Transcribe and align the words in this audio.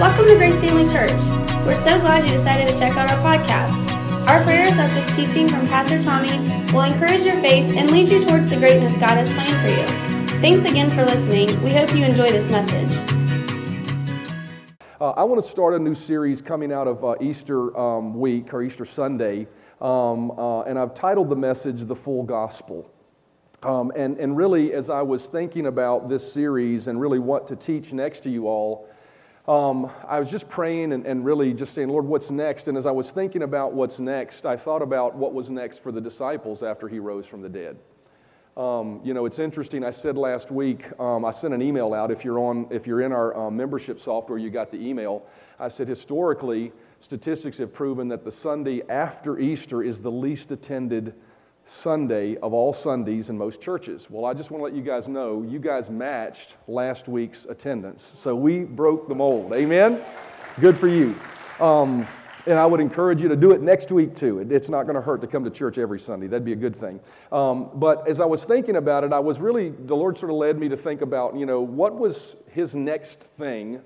Welcome 0.00 0.26
to 0.26 0.34
Grace 0.36 0.60
Family 0.60 0.90
Church. 0.90 1.20
We're 1.64 1.74
so 1.74 2.00
glad 2.00 2.24
you 2.24 2.32
decided 2.32 2.66
to 2.68 2.78
check 2.78 2.96
out 2.96 3.10
our 3.10 3.18
podcast. 3.18 3.72
Our 4.26 4.42
prayer 4.42 4.66
is 4.66 4.76
that 4.76 4.92
this 4.94 5.14
teaching 5.14 5.48
from 5.48 5.68
Pastor 5.68 6.00
Tommy 6.02 6.30
will 6.72 6.80
encourage 6.80 7.24
your 7.24 7.40
faith 7.40 7.76
and 7.76 7.90
lead 7.90 8.08
you 8.08 8.20
towards 8.22 8.50
the 8.50 8.56
greatness 8.56 8.96
God 8.96 9.10
has 9.10 9.28
planned 9.28 9.60
for 9.60 9.68
you. 9.68 10.40
Thanks 10.40 10.64
again 10.68 10.90
for 10.90 11.04
listening. 11.04 11.62
We 11.62 11.70
hope 11.70 11.94
you 11.94 12.04
enjoy 12.04 12.30
this 12.30 12.48
message. 12.48 12.90
Uh, 15.00 15.10
I 15.10 15.24
want 15.24 15.40
to 15.40 15.46
start 15.46 15.74
a 15.74 15.78
new 15.78 15.94
series 15.94 16.40
coming 16.40 16.72
out 16.72 16.88
of 16.88 17.04
uh, 17.04 17.14
Easter 17.20 17.76
um, 17.78 18.14
week 18.14 18.52
or 18.54 18.62
Easter 18.62 18.84
Sunday, 18.84 19.46
um, 19.80 20.30
uh, 20.32 20.62
and 20.62 20.78
I've 20.78 20.94
titled 20.94 21.28
the 21.28 21.36
message 21.36 21.82
The 21.82 21.94
Full 21.94 22.22
Gospel. 22.24 22.90
Um, 23.62 23.92
and, 23.94 24.18
and 24.18 24.36
really, 24.36 24.72
as 24.72 24.90
I 24.90 25.02
was 25.02 25.28
thinking 25.28 25.66
about 25.66 26.08
this 26.08 26.32
series 26.32 26.88
and 26.88 27.00
really 27.00 27.20
what 27.20 27.46
to 27.48 27.56
teach 27.56 27.92
next 27.92 28.20
to 28.20 28.30
you 28.30 28.48
all, 28.48 28.88
um, 29.48 29.90
I 30.06 30.20
was 30.20 30.30
just 30.30 30.48
praying 30.48 30.92
and, 30.92 31.04
and 31.04 31.24
really 31.24 31.52
just 31.52 31.74
saying, 31.74 31.88
Lord, 31.88 32.04
what's 32.04 32.30
next? 32.30 32.68
And 32.68 32.78
as 32.78 32.86
I 32.86 32.92
was 32.92 33.10
thinking 33.10 33.42
about 33.42 33.72
what's 33.72 33.98
next, 33.98 34.46
I 34.46 34.56
thought 34.56 34.82
about 34.82 35.16
what 35.16 35.34
was 35.34 35.50
next 35.50 35.82
for 35.82 35.90
the 35.90 36.00
disciples 36.00 36.62
after 36.62 36.88
he 36.88 37.00
rose 37.00 37.26
from 37.26 37.42
the 37.42 37.48
dead. 37.48 37.76
Um, 38.56 39.00
you 39.02 39.14
know, 39.14 39.24
it's 39.26 39.38
interesting. 39.38 39.82
I 39.82 39.90
said 39.90 40.16
last 40.16 40.50
week, 40.50 40.88
um, 41.00 41.24
I 41.24 41.30
sent 41.30 41.54
an 41.54 41.62
email 41.62 41.94
out. 41.94 42.10
If 42.10 42.24
you're 42.24 42.38
on, 42.38 42.68
if 42.70 42.86
you're 42.86 43.00
in 43.00 43.10
our 43.10 43.34
um, 43.36 43.56
membership 43.56 43.98
software, 43.98 44.38
you 44.38 44.50
got 44.50 44.70
the 44.70 44.78
email. 44.78 45.24
I 45.58 45.68
said 45.68 45.88
historically, 45.88 46.70
statistics 47.00 47.58
have 47.58 47.72
proven 47.72 48.08
that 48.08 48.24
the 48.24 48.30
Sunday 48.30 48.82
after 48.88 49.40
Easter 49.40 49.82
is 49.82 50.02
the 50.02 50.10
least 50.10 50.52
attended 50.52 51.14
Sunday 51.72 52.36
of 52.36 52.52
all 52.52 52.72
Sundays 52.72 53.30
in 53.30 53.38
most 53.38 53.60
churches. 53.60 54.08
Well, 54.10 54.24
I 54.24 54.34
just 54.34 54.50
want 54.50 54.60
to 54.60 54.64
let 54.64 54.74
you 54.74 54.82
guys 54.82 55.08
know, 55.08 55.42
you 55.42 55.58
guys 55.58 55.88
matched 55.88 56.56
last 56.68 57.08
week's 57.08 57.46
attendance, 57.46 58.12
so 58.14 58.36
we 58.36 58.64
broke 58.64 59.08
the 59.08 59.14
mold. 59.14 59.52
Amen. 59.54 60.04
Good 60.60 60.76
for 60.76 60.88
you. 60.88 61.16
Um, 61.58 62.06
and 62.46 62.58
I 62.58 62.66
would 62.66 62.80
encourage 62.80 63.22
you 63.22 63.28
to 63.28 63.36
do 63.36 63.52
it 63.52 63.62
next 63.62 63.90
week 63.90 64.14
too. 64.14 64.40
It's 64.40 64.68
not 64.68 64.82
going 64.84 64.96
to 64.96 65.00
hurt 65.00 65.20
to 65.22 65.26
come 65.26 65.44
to 65.44 65.50
church 65.50 65.78
every 65.78 65.98
Sunday. 65.98 66.26
That'd 66.26 66.44
be 66.44 66.52
a 66.52 66.56
good 66.56 66.76
thing. 66.76 67.00
Um, 67.30 67.70
but 67.74 68.06
as 68.06 68.20
I 68.20 68.26
was 68.26 68.44
thinking 68.44 68.76
about 68.76 69.04
it, 69.04 69.12
I 69.12 69.20
was 69.20 69.40
really, 69.40 69.70
the 69.70 69.96
Lord 69.96 70.18
sort 70.18 70.30
of 70.30 70.36
led 70.36 70.58
me 70.58 70.68
to 70.68 70.76
think 70.76 71.00
about, 71.00 71.36
you 71.36 71.46
know, 71.46 71.60
what 71.60 71.96
was 71.96 72.36
his 72.50 72.74
next 72.74 73.22
thing 73.22 73.80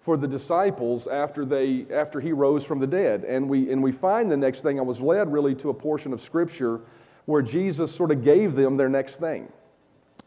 for 0.00 0.16
the 0.16 0.28
disciples 0.28 1.06
after, 1.06 1.44
they, 1.44 1.84
after 1.92 2.20
he 2.20 2.32
rose 2.32 2.64
from 2.64 2.78
the 2.78 2.86
dead. 2.86 3.24
And 3.24 3.48
we, 3.48 3.70
and 3.70 3.82
we 3.82 3.92
find 3.92 4.30
the 4.30 4.36
next 4.36 4.62
thing, 4.62 4.78
I 4.78 4.82
was 4.82 5.02
led 5.02 5.30
really 5.30 5.54
to 5.56 5.68
a 5.68 5.74
portion 5.74 6.12
of 6.12 6.20
Scripture 6.20 6.80
where 7.30 7.42
Jesus 7.42 7.94
sort 7.94 8.10
of 8.10 8.22
gave 8.22 8.54
them 8.54 8.76
their 8.76 8.88
next 8.88 9.16
thing. 9.16 9.50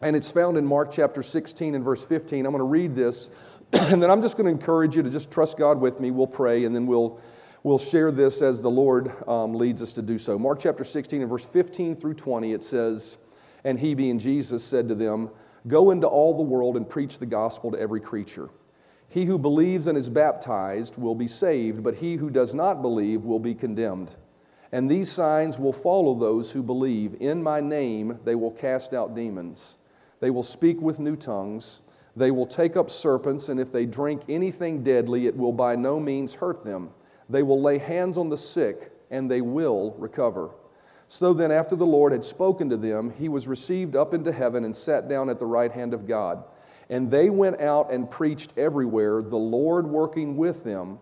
And 0.02 0.16
it's 0.16 0.32
found 0.32 0.58
in 0.58 0.66
Mark 0.66 0.92
chapter 0.92 1.22
16 1.22 1.76
and 1.76 1.84
verse 1.84 2.06
15. 2.06 2.46
I'm 2.46 2.52
going 2.52 2.60
to 2.60 2.64
read 2.64 2.96
this, 2.96 3.30
and 3.74 4.02
then 4.02 4.10
I'm 4.10 4.22
just 4.22 4.38
going 4.38 4.46
to 4.46 4.52
encourage 4.52 4.96
you 4.96 5.04
to 5.04 5.10
just 5.10 5.32
trust 5.32 5.58
God 5.58 5.80
with 5.80 6.00
me. 6.00 6.12
We'll 6.12 6.28
pray, 6.28 6.66
and 6.66 6.76
then 6.76 6.88
we'll 6.88 7.20
We'll 7.64 7.80
share 7.80 8.12
this 8.12 8.42
as 8.42 8.62
the 8.62 8.70
Lord 8.70 9.10
um, 9.26 9.54
leads 9.54 9.82
us 9.82 9.94
to 9.94 10.02
do 10.02 10.20
so. 10.20 10.38
Mark 10.38 10.60
chapter 10.60 10.84
16 10.84 11.22
and 11.22 11.30
verse 11.30 11.46
15 11.46 11.96
through 11.96 12.16
20, 12.16 12.52
it 12.52 12.62
says, 12.62 13.18
And 13.64 13.80
he, 13.80 13.94
being 13.94 14.20
Jesus, 14.20 14.66
said 14.66 14.90
to 14.90 14.96
them, 14.96 15.30
Go 15.66 15.92
into 15.92 16.06
all 16.06 16.36
the 16.36 16.44
world 16.44 16.76
and 16.76 16.88
preach 16.88 17.20
the 17.20 17.26
gospel 17.26 17.72
to 17.72 17.80
every 17.80 18.02
creature. 18.02 18.50
He 19.08 19.24
who 19.24 19.38
believes 19.38 19.88
and 19.88 19.98
is 19.98 20.10
baptized 20.10 20.98
will 20.98 21.16
be 21.16 21.28
saved, 21.28 21.84
but 21.84 21.96
he 21.96 22.16
who 22.18 22.30
does 22.30 22.54
not 22.54 22.82
believe 22.82 23.24
will 23.24 23.40
be 23.40 23.56
condemned. 23.56 24.14
And 24.74 24.90
these 24.90 25.12
signs 25.12 25.60
will 25.60 25.72
follow 25.72 26.16
those 26.16 26.52
who 26.52 26.64
believe. 26.64 27.16
In 27.22 27.44
my 27.44 27.62
name 27.62 28.18
they 28.26 28.34
will 28.34 28.50
cast 28.50 28.96
out 28.96 29.16
demons. 29.16 29.78
They 30.20 30.32
will 30.32 30.42
speak 30.42 30.82
with 30.82 31.00
new 31.00 31.16
tongues. 31.16 31.82
They 32.16 32.32
will 32.32 32.48
take 32.48 32.76
up 32.76 32.90
serpents, 32.90 33.50
and 33.50 33.60
if 33.60 33.72
they 33.72 33.86
drink 33.86 34.24
anything 34.28 34.84
deadly, 34.84 35.28
it 35.28 35.38
will 35.38 35.52
by 35.52 35.76
no 35.76 36.00
means 36.00 36.34
hurt 36.34 36.64
them. 36.64 36.90
They 37.30 37.44
will 37.44 37.62
lay 37.62 37.78
hands 37.78 38.18
on 38.18 38.30
the 38.30 38.38
sick, 38.38 38.92
and 39.12 39.30
they 39.30 39.42
will 39.42 39.94
recover. 40.00 40.50
So 41.08 41.34
then, 41.34 41.52
after 41.52 41.76
the 41.76 41.86
Lord 41.86 42.12
had 42.12 42.26
spoken 42.26 42.68
to 42.72 42.78
them, 42.78 43.12
he 43.12 43.30
was 43.30 43.48
received 43.48 43.96
up 43.96 44.16
into 44.16 44.32
heaven 44.32 44.66
and 44.66 44.76
sat 44.76 45.08
down 45.08 45.30
at 45.30 45.38
the 45.38 45.46
right 45.46 45.72
hand 45.72 45.94
of 45.94 46.08
God. 46.08 46.46
And 46.90 47.12
they 47.12 47.30
went 47.30 47.62
out 47.62 47.92
and 47.92 48.10
preached 48.10 48.54
everywhere, 48.58 49.22
the 49.22 49.38
Lord 49.38 49.86
working 49.86 50.36
with 50.36 50.64
them 50.64 50.98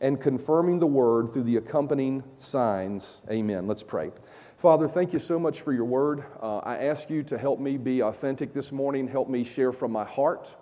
and 0.00 0.20
confirming 0.20 0.78
the 0.78 0.86
word 0.86 1.32
through 1.32 1.42
the 1.44 1.56
accompanying 1.56 2.22
signs. 2.36 3.22
Amen. 3.30 3.66
Let's 3.66 3.82
pray. 3.82 4.10
Father, 4.56 4.88
thank 4.88 5.12
you 5.12 5.18
so 5.18 5.38
much 5.38 5.60
for 5.60 5.72
your 5.72 5.84
word. 5.84 6.24
Uh, 6.40 6.58
I 6.58 6.84
ask 6.84 7.10
you 7.10 7.22
to 7.24 7.38
help 7.38 7.60
me 7.60 7.76
be 7.76 8.02
authentic 8.02 8.52
this 8.52 8.72
morning, 8.72 9.06
help 9.08 9.28
me 9.28 9.44
share 9.44 9.72
from 9.72 9.92
my 9.92 10.04
heart. 10.04 10.54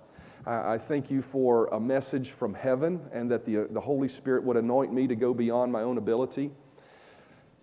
I 0.48 0.78
thank 0.78 1.10
you 1.10 1.22
for 1.22 1.66
a 1.72 1.80
message 1.80 2.30
from 2.30 2.54
heaven 2.54 3.00
and 3.12 3.28
that 3.32 3.44
the, 3.44 3.66
the 3.69 3.80
Holy 3.80 4.06
Spirit 4.06 4.44
would 4.44 4.56
anoint 4.56 4.92
me 4.92 5.08
to 5.08 5.16
go 5.16 5.34
beyond 5.34 5.72
my 5.72 5.82
own 5.82 5.98
ability 5.98 6.53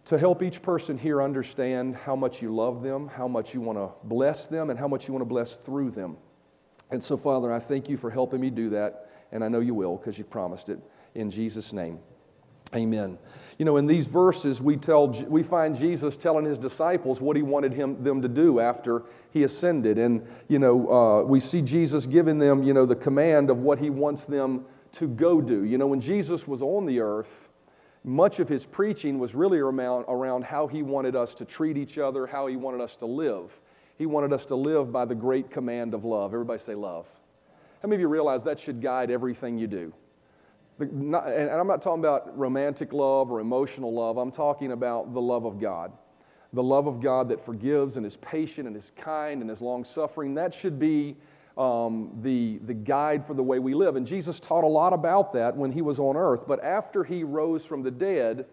to 0.06 0.18
help 0.18 0.44
each 0.44 0.62
person 0.62 0.98
here 0.98 1.22
understand 1.22 1.96
how 1.96 2.16
much 2.16 2.42
you 2.42 2.54
love 2.54 2.84
them, 2.84 3.08
how 3.08 3.28
much 3.28 3.54
you 3.54 3.62
want 3.62 3.78
to 3.78 3.90
bless 4.08 4.48
them, 4.48 4.70
and 4.70 4.78
how 4.78 4.88
much 4.88 5.08
you 5.08 5.14
want 5.14 5.22
to 5.22 5.30
bless 5.30 5.56
through 5.56 5.92
them. 5.92 6.18
And 6.92 7.02
so, 7.02 7.16
Father, 7.16 7.52
I 7.52 7.60
thank 7.60 7.88
you 7.88 7.96
for 7.96 8.10
helping 8.10 8.42
me 8.42 8.50
do 8.50 8.70
that, 8.72 9.10
and 9.32 9.44
I 9.44 9.48
know 9.48 9.62
you 9.62 9.74
will 9.74 9.96
because 9.96 10.18
you 10.18 10.26
promised 10.26 10.70
it. 10.70 10.80
In 11.16 11.30
Jesus' 11.30 11.74
name. 11.74 12.00
Amen. 12.76 13.20
You 13.60 13.66
know, 13.66 13.78
in 13.78 13.86
these 13.86 14.08
verses, 14.08 14.62
we, 14.62 14.78
tell, 14.78 15.08
we 15.28 15.44
find 15.44 15.76
Jesus 15.76 16.18
telling 16.18 16.46
his 16.46 16.58
disciples 16.58 17.22
what 17.22 17.36
he 17.36 17.44
wanted 17.44 17.72
him, 17.72 18.04
them 18.04 18.22
to 18.22 18.28
do 18.28 18.60
after 18.60 19.04
he 19.32 19.44
ascended. 19.44 20.00
And, 20.00 20.26
you 20.48 20.58
know, 20.58 20.90
uh, 20.92 21.24
we 21.24 21.40
see 21.40 21.62
Jesus 21.62 22.08
giving 22.08 22.40
them, 22.40 22.64
you 22.64 22.74
know, 22.74 22.86
the 22.86 22.96
command 22.96 23.52
of 23.52 23.60
what 23.60 23.80
he 23.80 23.92
wants 23.92 24.26
them 24.26 24.66
to 24.94 25.08
go 25.08 25.40
do. 25.40 25.64
You 25.66 25.78
know, 25.78 25.88
when 25.88 26.02
Jesus 26.02 26.48
was 26.48 26.64
on 26.64 26.86
the 26.88 27.00
earth, 27.00 27.50
much 28.04 28.40
of 28.40 28.50
his 28.50 28.66
preaching 28.66 29.20
was 29.20 29.36
really 29.36 29.60
around, 29.60 30.06
around 30.08 30.44
how 30.44 30.68
he 30.68 30.82
wanted 30.82 31.16
us 31.16 31.36
to 31.36 31.46
treat 31.46 31.78
each 31.78 31.98
other, 31.98 32.26
how 32.26 32.48
he 32.48 32.56
wanted 32.56 32.82
us 32.82 32.96
to 32.98 33.06
live. 33.06 33.60
He 33.98 34.08
wanted 34.08 34.34
us 34.34 34.46
to 34.48 34.56
live 34.56 34.92
by 34.92 35.06
the 35.06 35.16
great 35.16 35.52
command 35.52 35.94
of 35.94 36.04
love. 36.06 36.34
Everybody 36.34 36.60
say 36.60 36.76
love. 36.76 37.06
How 37.82 37.88
many 37.88 37.96
of 37.96 38.02
you 38.02 38.08
realize 38.08 38.44
that 38.46 38.60
should 38.60 38.82
guide 38.82 39.12
everything 39.12 39.58
you 39.58 39.68
do? 39.68 39.94
The, 40.80 40.86
not, 40.86 41.28
and 41.28 41.50
I'm 41.50 41.68
not 41.68 41.82
talking 41.82 42.00
about 42.00 42.38
romantic 42.38 42.94
love 42.94 43.32
or 43.32 43.40
emotional 43.40 43.94
love. 43.94 44.18
I'm 44.18 44.32
talking 44.32 44.72
about 44.72 45.14
the 45.14 45.22
love 45.22 45.46
of 45.46 45.60
God. 45.60 45.92
The 46.54 46.64
love 46.64 46.88
of 46.88 47.02
God 47.02 47.30
that 47.30 47.44
forgives 47.44 47.98
and 47.98 48.06
is 48.06 48.18
patient 48.18 48.68
and 48.68 48.76
is 48.76 48.92
kind 48.96 49.42
and 49.42 49.50
is 49.50 49.62
long 49.62 49.84
suffering. 49.84 50.36
That 50.36 50.54
should 50.54 50.80
be 50.80 51.16
um, 51.58 52.12
the, 52.22 52.60
the 52.64 52.74
guide 52.74 53.26
for 53.26 53.34
the 53.34 53.44
way 53.44 53.60
we 53.60 53.74
live. 53.74 53.96
And 53.96 54.06
Jesus 54.06 54.40
taught 54.40 54.64
a 54.64 54.68
lot 54.68 54.94
about 54.94 55.34
that 55.34 55.56
when 55.56 55.72
he 55.72 55.82
was 55.82 56.00
on 56.00 56.16
earth. 56.16 56.46
But 56.48 56.64
after 56.64 57.04
he 57.04 57.24
rose 57.24 57.66
from 57.66 57.84
the 57.84 57.92
dead, 57.92 58.46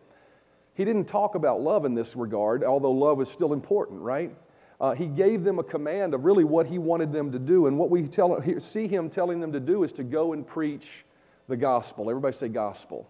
he 0.74 0.84
didn't 0.84 1.06
talk 1.06 1.34
about 1.34 1.60
love 1.60 1.84
in 1.84 1.94
this 1.94 2.16
regard, 2.16 2.64
although 2.64 2.92
love 2.92 3.20
is 3.20 3.28
still 3.28 3.52
important, 3.52 4.00
right? 4.00 4.34
Uh, 4.80 4.94
he 4.94 5.06
gave 5.06 5.44
them 5.44 5.58
a 5.58 5.62
command 5.62 6.14
of 6.14 6.24
really 6.24 6.44
what 6.44 6.66
he 6.66 6.78
wanted 6.78 7.12
them 7.12 7.30
to 7.32 7.38
do. 7.38 7.66
And 7.66 7.78
what 7.78 7.90
we 7.90 8.02
tell, 8.02 8.42
see 8.60 8.88
him 8.88 9.10
telling 9.10 9.40
them 9.40 9.52
to 9.52 9.60
do 9.60 9.82
is 9.82 9.92
to 9.92 10.02
go 10.02 10.32
and 10.32 10.46
preach 10.46 11.04
the 11.50 11.56
gospel. 11.56 12.08
Everybody 12.08 12.34
say 12.34 12.48
gospel. 12.48 13.06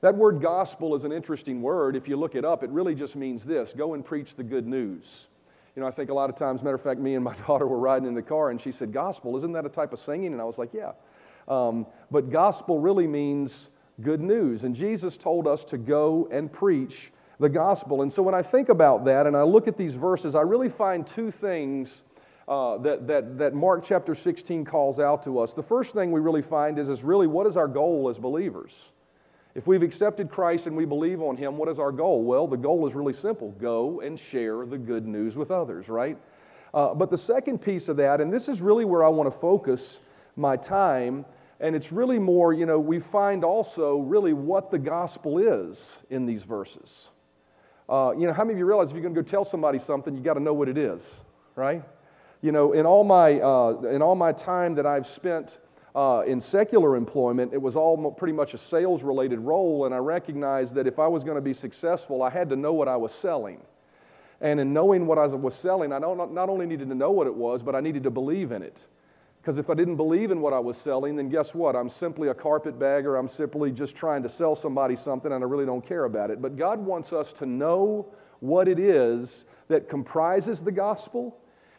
That 0.00 0.14
word 0.14 0.40
gospel 0.40 0.94
is 0.94 1.02
an 1.02 1.10
interesting 1.10 1.60
word. 1.60 1.96
If 1.96 2.06
you 2.06 2.16
look 2.16 2.36
it 2.36 2.44
up, 2.44 2.62
it 2.62 2.70
really 2.70 2.94
just 2.94 3.16
means 3.16 3.44
this 3.44 3.72
go 3.76 3.94
and 3.94 4.04
preach 4.04 4.36
the 4.36 4.44
good 4.44 4.68
news. 4.68 5.26
You 5.74 5.82
know, 5.82 5.88
I 5.88 5.90
think 5.90 6.10
a 6.10 6.14
lot 6.14 6.30
of 6.30 6.36
times, 6.36 6.62
matter 6.62 6.76
of 6.76 6.82
fact, 6.82 7.00
me 7.00 7.14
and 7.14 7.24
my 7.24 7.34
daughter 7.46 7.66
were 7.66 7.78
riding 7.78 8.06
in 8.06 8.14
the 8.14 8.22
car 8.22 8.50
and 8.50 8.60
she 8.60 8.70
said, 8.70 8.92
Gospel, 8.92 9.36
isn't 9.36 9.52
that 9.52 9.66
a 9.66 9.68
type 9.68 9.92
of 9.92 9.98
singing? 9.98 10.32
And 10.32 10.40
I 10.40 10.44
was 10.44 10.58
like, 10.58 10.72
Yeah. 10.72 10.92
Um, 11.48 11.86
but 12.10 12.30
gospel 12.30 12.78
really 12.78 13.06
means 13.06 13.70
good 14.02 14.20
news. 14.20 14.64
And 14.64 14.76
Jesus 14.76 15.16
told 15.16 15.48
us 15.48 15.64
to 15.64 15.78
go 15.78 16.28
and 16.30 16.52
preach 16.52 17.10
the 17.40 17.48
gospel. 17.48 18.02
And 18.02 18.12
so 18.12 18.22
when 18.22 18.34
I 18.34 18.42
think 18.42 18.68
about 18.68 19.04
that 19.06 19.26
and 19.26 19.36
I 19.36 19.42
look 19.42 19.66
at 19.66 19.76
these 19.76 19.96
verses, 19.96 20.34
I 20.34 20.42
really 20.42 20.68
find 20.68 21.06
two 21.06 21.30
things 21.30 22.04
uh, 22.48 22.78
that, 22.78 23.06
that, 23.06 23.36
that 23.38 23.54
Mark 23.54 23.84
chapter 23.84 24.14
16 24.14 24.64
calls 24.64 24.98
out 24.98 25.22
to 25.24 25.38
us. 25.38 25.52
The 25.52 25.62
first 25.62 25.94
thing 25.94 26.10
we 26.10 26.20
really 26.20 26.40
find 26.40 26.78
is, 26.78 26.88
is 26.88 27.04
really 27.04 27.26
what 27.26 27.46
is 27.46 27.58
our 27.58 27.68
goal 27.68 28.08
as 28.08 28.18
believers? 28.18 28.90
If 29.54 29.66
we've 29.66 29.82
accepted 29.82 30.30
Christ 30.30 30.66
and 30.66 30.74
we 30.74 30.86
believe 30.86 31.20
on 31.20 31.36
Him, 31.36 31.58
what 31.58 31.68
is 31.68 31.78
our 31.78 31.92
goal? 31.92 32.22
Well, 32.22 32.46
the 32.46 32.56
goal 32.56 32.86
is 32.86 32.94
really 32.94 33.12
simple 33.12 33.50
go 33.52 34.00
and 34.00 34.18
share 34.18 34.64
the 34.64 34.78
good 34.78 35.06
news 35.06 35.36
with 35.36 35.50
others, 35.50 35.90
right? 35.90 36.16
Uh, 36.72 36.94
but 36.94 37.10
the 37.10 37.18
second 37.18 37.58
piece 37.58 37.88
of 37.88 37.98
that, 37.98 38.20
and 38.20 38.32
this 38.32 38.48
is 38.48 38.62
really 38.62 38.86
where 38.86 39.04
I 39.04 39.08
want 39.08 39.30
to 39.30 39.38
focus 39.38 40.00
my 40.36 40.56
time, 40.56 41.26
and 41.60 41.76
it's 41.76 41.92
really 41.92 42.18
more, 42.18 42.54
you 42.54 42.64
know, 42.64 42.80
we 42.80 42.98
find 42.98 43.44
also 43.44 43.98
really 43.98 44.32
what 44.32 44.70
the 44.70 44.78
gospel 44.78 45.38
is 45.38 45.98
in 46.08 46.24
these 46.24 46.44
verses. 46.44 47.10
Uh, 47.88 48.12
you 48.16 48.26
know, 48.26 48.32
how 48.32 48.44
many 48.44 48.52
of 48.52 48.58
you 48.58 48.64
realize 48.64 48.88
if 48.90 48.94
you're 48.94 49.02
going 49.02 49.14
to 49.14 49.22
go 49.22 49.26
tell 49.26 49.44
somebody 49.44 49.78
something, 49.78 50.16
you 50.16 50.22
got 50.22 50.34
to 50.34 50.40
know 50.40 50.54
what 50.54 50.68
it 50.68 50.78
is, 50.78 51.20
right? 51.56 51.82
You 52.40 52.52
know, 52.52 52.72
in 52.72 52.86
all 52.86 53.04
my, 53.04 53.40
uh, 53.40 53.80
in 53.90 54.02
all 54.02 54.14
my 54.14 54.32
time 54.32 54.74
that 54.76 54.86
I've 54.86 55.06
spent 55.06 55.58
uh, 55.94 56.22
in 56.26 56.40
secular 56.40 56.96
employment, 56.96 57.52
it 57.52 57.60
was 57.60 57.76
all 57.76 58.12
pretty 58.12 58.32
much 58.32 58.54
a 58.54 58.58
sales 58.58 59.02
related 59.02 59.40
role, 59.40 59.86
and 59.86 59.94
I 59.94 59.98
recognized 59.98 60.74
that 60.76 60.86
if 60.86 60.98
I 60.98 61.08
was 61.08 61.24
going 61.24 61.36
to 61.36 61.42
be 61.42 61.52
successful, 61.52 62.22
I 62.22 62.30
had 62.30 62.48
to 62.50 62.56
know 62.56 62.72
what 62.72 62.88
I 62.88 62.96
was 62.96 63.12
selling. 63.12 63.60
And 64.40 64.60
in 64.60 64.72
knowing 64.72 65.06
what 65.06 65.18
I 65.18 65.26
was 65.26 65.54
selling, 65.54 65.92
I 65.92 65.98
not 65.98 66.48
only 66.48 66.66
needed 66.66 66.88
to 66.90 66.94
know 66.94 67.10
what 67.10 67.26
it 67.26 67.34
was, 67.34 67.62
but 67.62 67.74
I 67.74 67.80
needed 67.80 68.04
to 68.04 68.10
believe 68.10 68.52
in 68.52 68.62
it. 68.62 68.86
Because 69.40 69.58
if 69.58 69.70
I 69.70 69.74
didn't 69.74 69.96
believe 69.96 70.30
in 70.30 70.40
what 70.40 70.52
I 70.52 70.58
was 70.58 70.76
selling, 70.76 71.16
then 71.16 71.28
guess 71.28 71.54
what? 71.54 71.74
I'm 71.74 71.88
simply 71.88 72.28
a 72.28 72.34
carpetbagger. 72.34 73.16
I'm 73.16 73.28
simply 73.28 73.72
just 73.72 73.96
trying 73.96 74.22
to 74.22 74.28
sell 74.28 74.54
somebody 74.54 74.94
something 74.94 75.32
and 75.32 75.42
I 75.42 75.46
really 75.46 75.66
don't 75.66 75.84
care 75.84 76.04
about 76.04 76.30
it. 76.30 76.42
But 76.42 76.56
God 76.56 76.78
wants 76.78 77.12
us 77.12 77.32
to 77.34 77.46
know 77.46 78.06
what 78.40 78.68
it 78.68 78.78
is 78.78 79.44
that 79.68 79.88
comprises 79.88 80.62
the 80.62 80.72
gospel. 80.72 81.36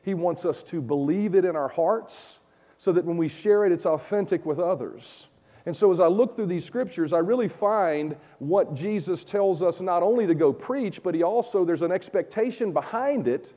He 0.09 0.15
wants 0.15 0.44
us 0.44 0.63
to 0.63 0.81
believe 0.81 1.35
it 1.35 1.45
in 1.45 1.56
our 1.56 1.67
hearts 1.67 2.41
so 2.77 2.91
that 2.94 3.06
when 3.06 3.15
we 3.15 3.27
share 3.27 3.63
it, 3.63 3.71
it's 3.71 3.85
authentic 3.85 4.44
with 4.44 4.57
others. 4.57 5.29
And 5.67 5.75
so, 5.75 5.91
as 5.91 6.00
I 6.00 6.07
look 6.07 6.35
through 6.35 6.47
these 6.47 6.65
scriptures, 6.65 7.13
I 7.13 7.19
really 7.19 7.47
find 7.47 8.15
what 8.39 8.73
Jesus 8.73 9.23
tells 9.23 9.61
us 9.61 9.81
not 9.81 10.01
only 10.01 10.25
to 10.25 10.33
go 10.33 10.51
preach, 10.51 11.03
but 11.03 11.13
he 11.13 11.21
also, 11.21 11.63
there's 11.63 11.83
an 11.83 11.91
expectation 11.91 12.71
behind 12.71 13.27
it 13.27 13.53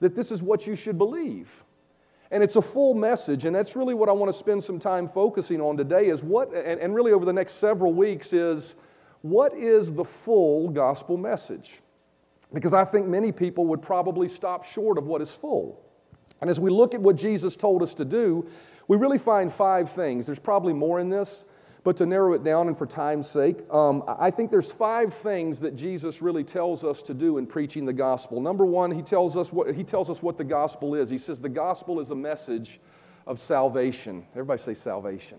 that 0.00 0.14
this 0.14 0.30
is 0.30 0.42
what 0.42 0.66
you 0.66 0.76
should 0.76 0.98
believe. 0.98 1.64
And 2.30 2.42
it's 2.42 2.56
a 2.56 2.62
full 2.62 2.92
message, 2.92 3.46
and 3.46 3.56
that's 3.56 3.74
really 3.74 3.94
what 3.94 4.10
I 4.10 4.12
want 4.12 4.30
to 4.30 4.36
spend 4.36 4.62
some 4.62 4.78
time 4.78 5.08
focusing 5.08 5.62
on 5.62 5.78
today 5.78 6.08
is 6.08 6.22
what, 6.22 6.52
and, 6.52 6.78
and 6.78 6.94
really 6.94 7.12
over 7.12 7.24
the 7.24 7.32
next 7.32 7.54
several 7.54 7.94
weeks, 7.94 8.34
is 8.34 8.74
what 9.22 9.54
is 9.54 9.94
the 9.94 10.04
full 10.04 10.68
gospel 10.68 11.16
message? 11.16 11.80
Because 12.52 12.74
I 12.74 12.84
think 12.84 13.06
many 13.06 13.32
people 13.32 13.64
would 13.68 13.80
probably 13.80 14.28
stop 14.28 14.62
short 14.62 14.98
of 14.98 15.06
what 15.06 15.22
is 15.22 15.34
full. 15.34 15.85
And 16.40 16.50
as 16.50 16.60
we 16.60 16.70
look 16.70 16.94
at 16.94 17.00
what 17.00 17.16
Jesus 17.16 17.56
told 17.56 17.82
us 17.82 17.94
to 17.94 18.04
do, 18.04 18.46
we 18.88 18.96
really 18.96 19.18
find 19.18 19.52
five 19.52 19.90
things. 19.90 20.26
There's 20.26 20.38
probably 20.38 20.72
more 20.72 21.00
in 21.00 21.08
this, 21.08 21.44
but 21.82 21.96
to 21.98 22.06
narrow 22.06 22.34
it 22.34 22.44
down 22.44 22.68
and 22.68 22.76
for 22.76 22.86
time's 22.86 23.28
sake, 23.28 23.58
um, 23.72 24.02
I 24.06 24.30
think 24.30 24.50
there's 24.50 24.72
five 24.72 25.14
things 25.14 25.60
that 25.60 25.76
Jesus 25.76 26.20
really 26.20 26.44
tells 26.44 26.84
us 26.84 27.02
to 27.02 27.14
do 27.14 27.38
in 27.38 27.46
preaching 27.46 27.84
the 27.84 27.92
gospel. 27.92 28.40
Number 28.40 28.66
one, 28.66 28.90
he 28.90 29.02
tells 29.02 29.36
us 29.36 29.52
what, 29.52 29.74
he 29.74 29.84
tells 29.84 30.10
us 30.10 30.22
what 30.22 30.36
the 30.36 30.44
gospel 30.44 30.94
is. 30.94 31.08
He 31.08 31.18
says 31.18 31.40
the 31.40 31.48
gospel 31.48 32.00
is 32.00 32.10
a 32.10 32.16
message 32.16 32.80
of 33.26 33.38
salvation. 33.38 34.24
Everybody 34.32 34.62
say 34.62 34.74
salvation. 34.74 35.38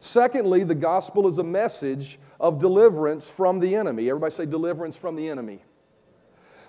Secondly, 0.00 0.64
the 0.64 0.74
gospel 0.74 1.26
is 1.26 1.38
a 1.38 1.44
message 1.44 2.18
of 2.38 2.58
deliverance 2.58 3.28
from 3.28 3.58
the 3.58 3.74
enemy. 3.74 4.08
Everybody 4.08 4.32
say 4.32 4.46
deliverance 4.46 4.96
from 4.96 5.16
the 5.16 5.28
enemy. 5.28 5.60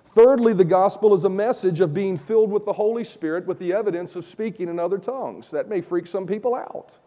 Thirdly, 0.09 0.53
the 0.53 0.65
gospel 0.65 1.13
is 1.13 1.23
a 1.23 1.29
message 1.29 1.81
of 1.81 1.93
being 1.93 2.17
filled 2.17 2.51
with 2.51 2.65
the 2.65 2.73
Holy 2.73 3.03
Spirit 3.03 3.45
with 3.45 3.59
the 3.59 3.73
evidence 3.73 4.15
of 4.15 4.25
speaking 4.25 4.67
in 4.67 4.79
other 4.79 4.97
tongues. 4.97 5.51
That 5.51 5.69
may 5.69 5.81
freak 5.81 6.07
some 6.07 6.25
people 6.25 6.55
out. 6.55 6.97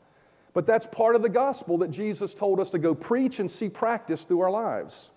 But 0.55 0.67
that's 0.67 0.87
part 0.87 1.17
of 1.17 1.23
the 1.23 1.29
gospel 1.29 1.79
that 1.79 1.91
Jesus 1.91 2.33
told 2.33 2.61
us 2.61 2.71
to 2.71 2.79
go 2.79 2.95
preach 2.95 3.41
and 3.41 3.51
see 3.51 3.69
practice 3.69 4.23
through 4.25 4.41
our 4.41 4.51
lives. 4.51 5.11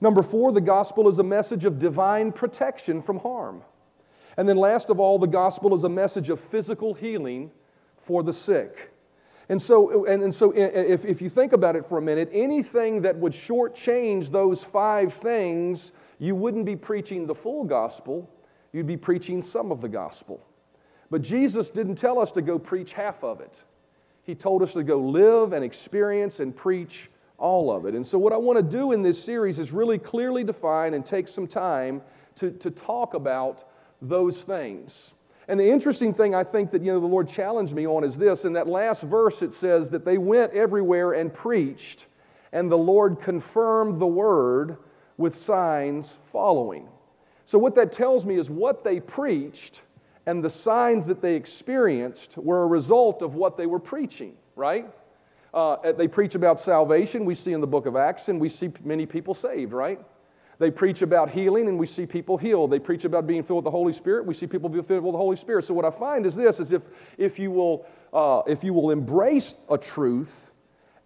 Number 0.00 0.22
four, 0.22 0.50
the 0.50 0.62
gospel 0.62 1.08
is 1.08 1.18
a 1.18 1.24
message 1.24 1.66
of 1.66 1.78
divine 1.78 2.32
protection 2.32 3.02
from 3.02 3.18
harm. 3.18 3.62
And 4.38 4.48
then, 4.48 4.56
last 4.56 4.88
of 4.88 4.98
all, 4.98 5.18
the 5.18 5.26
gospel 5.26 5.74
is 5.74 5.84
a 5.84 5.88
message 5.90 6.30
of 6.30 6.40
physical 6.40 6.94
healing 6.94 7.50
for 7.98 8.22
the 8.22 8.32
sick. 8.32 8.92
And 9.48 9.60
so, 9.60 10.06
and, 10.06 10.22
and 10.22 10.34
so 10.34 10.52
if, 10.52 11.04
if 11.04 11.20
you 11.20 11.28
think 11.28 11.52
about 11.52 11.76
it 11.76 11.84
for 11.84 11.98
a 11.98 12.02
minute, 12.02 12.30
anything 12.32 13.02
that 13.02 13.16
would 13.16 13.32
shortchange 13.32 14.30
those 14.30 14.64
five 14.64 15.12
things 15.12 15.92
you 16.18 16.34
wouldn't 16.34 16.64
be 16.64 16.76
preaching 16.76 17.26
the 17.26 17.34
full 17.34 17.64
gospel, 17.64 18.30
you'd 18.72 18.86
be 18.86 18.96
preaching 18.96 19.42
some 19.42 19.70
of 19.70 19.80
the 19.80 19.88
gospel. 19.88 20.44
But 21.10 21.22
Jesus 21.22 21.70
didn't 21.70 21.96
tell 21.96 22.18
us 22.18 22.32
to 22.32 22.42
go 22.42 22.58
preach 22.58 22.92
half 22.92 23.22
of 23.22 23.40
it. 23.40 23.62
He 24.22 24.34
told 24.34 24.62
us 24.62 24.72
to 24.72 24.82
go 24.82 24.98
live 24.98 25.52
and 25.52 25.64
experience 25.64 26.40
and 26.40 26.54
preach 26.54 27.10
all 27.38 27.70
of 27.70 27.86
it. 27.86 27.94
And 27.94 28.04
so, 28.04 28.18
what 28.18 28.32
I 28.32 28.36
want 28.36 28.58
to 28.58 28.62
do 28.62 28.92
in 28.92 29.02
this 29.02 29.22
series 29.22 29.58
is 29.58 29.72
really 29.72 29.98
clearly 29.98 30.42
define 30.42 30.94
and 30.94 31.04
take 31.04 31.28
some 31.28 31.46
time 31.46 32.02
to, 32.36 32.50
to 32.50 32.70
talk 32.70 33.14
about 33.14 33.64
those 34.02 34.42
things. 34.42 35.14
And 35.48 35.60
the 35.60 35.70
interesting 35.70 36.12
thing 36.12 36.34
I 36.34 36.42
think 36.42 36.72
that 36.72 36.82
you 36.82 36.92
know 36.92 36.98
the 36.98 37.06
Lord 37.06 37.28
challenged 37.28 37.74
me 37.74 37.86
on 37.86 38.02
is 38.02 38.18
this. 38.18 38.44
In 38.44 38.52
that 38.54 38.66
last 38.66 39.02
verse, 39.04 39.42
it 39.42 39.54
says 39.54 39.90
that 39.90 40.04
they 40.04 40.18
went 40.18 40.52
everywhere 40.54 41.12
and 41.12 41.32
preached, 41.32 42.06
and 42.52 42.70
the 42.70 42.78
Lord 42.78 43.20
confirmed 43.20 44.00
the 44.00 44.06
word 44.06 44.78
with 45.16 45.34
signs 45.34 46.18
following. 46.24 46.88
So, 47.44 47.58
what 47.58 47.74
that 47.76 47.92
tells 47.92 48.26
me 48.26 48.36
is 48.36 48.50
what 48.50 48.84
they 48.84 49.00
preached 49.00 49.82
and 50.26 50.44
the 50.44 50.50
signs 50.50 51.06
that 51.06 51.22
they 51.22 51.36
experienced 51.36 52.36
were 52.36 52.64
a 52.64 52.66
result 52.66 53.22
of 53.22 53.36
what 53.36 53.56
they 53.56 53.66
were 53.66 53.78
preaching, 53.78 54.34
right? 54.56 54.90
Uh, 55.54 55.92
they 55.92 56.08
preach 56.08 56.34
about 56.34 56.60
salvation, 56.60 57.24
we 57.24 57.34
see 57.34 57.52
in 57.52 57.60
the 57.60 57.66
book 57.66 57.86
of 57.86 57.94
Acts, 57.94 58.28
and 58.28 58.40
we 58.40 58.48
see 58.48 58.70
many 58.84 59.06
people 59.06 59.32
saved, 59.32 59.72
right? 59.72 60.00
They 60.58 60.70
preach 60.70 61.02
about 61.02 61.30
healing, 61.30 61.68
and 61.68 61.78
we 61.78 61.86
see 61.86 62.06
people 62.06 62.36
healed. 62.36 62.72
They 62.72 62.78
preach 62.80 63.04
about 63.04 63.26
being 63.26 63.42
filled 63.42 63.58
with 63.58 63.64
the 63.64 63.70
Holy 63.70 63.92
Spirit, 63.92 64.26
we 64.26 64.34
see 64.34 64.46
people 64.46 64.68
be 64.68 64.82
filled 64.82 65.04
with 65.04 65.12
the 65.12 65.18
Holy 65.18 65.36
Spirit. 65.36 65.64
So, 65.64 65.74
what 65.74 65.84
I 65.84 65.90
find 65.90 66.26
is 66.26 66.34
this: 66.34 66.58
is 66.58 66.72
if, 66.72 66.82
if, 67.16 67.38
you, 67.38 67.52
will, 67.52 67.86
uh, 68.12 68.42
if 68.48 68.64
you 68.64 68.74
will 68.74 68.90
embrace 68.90 69.58
a 69.70 69.78
truth 69.78 70.52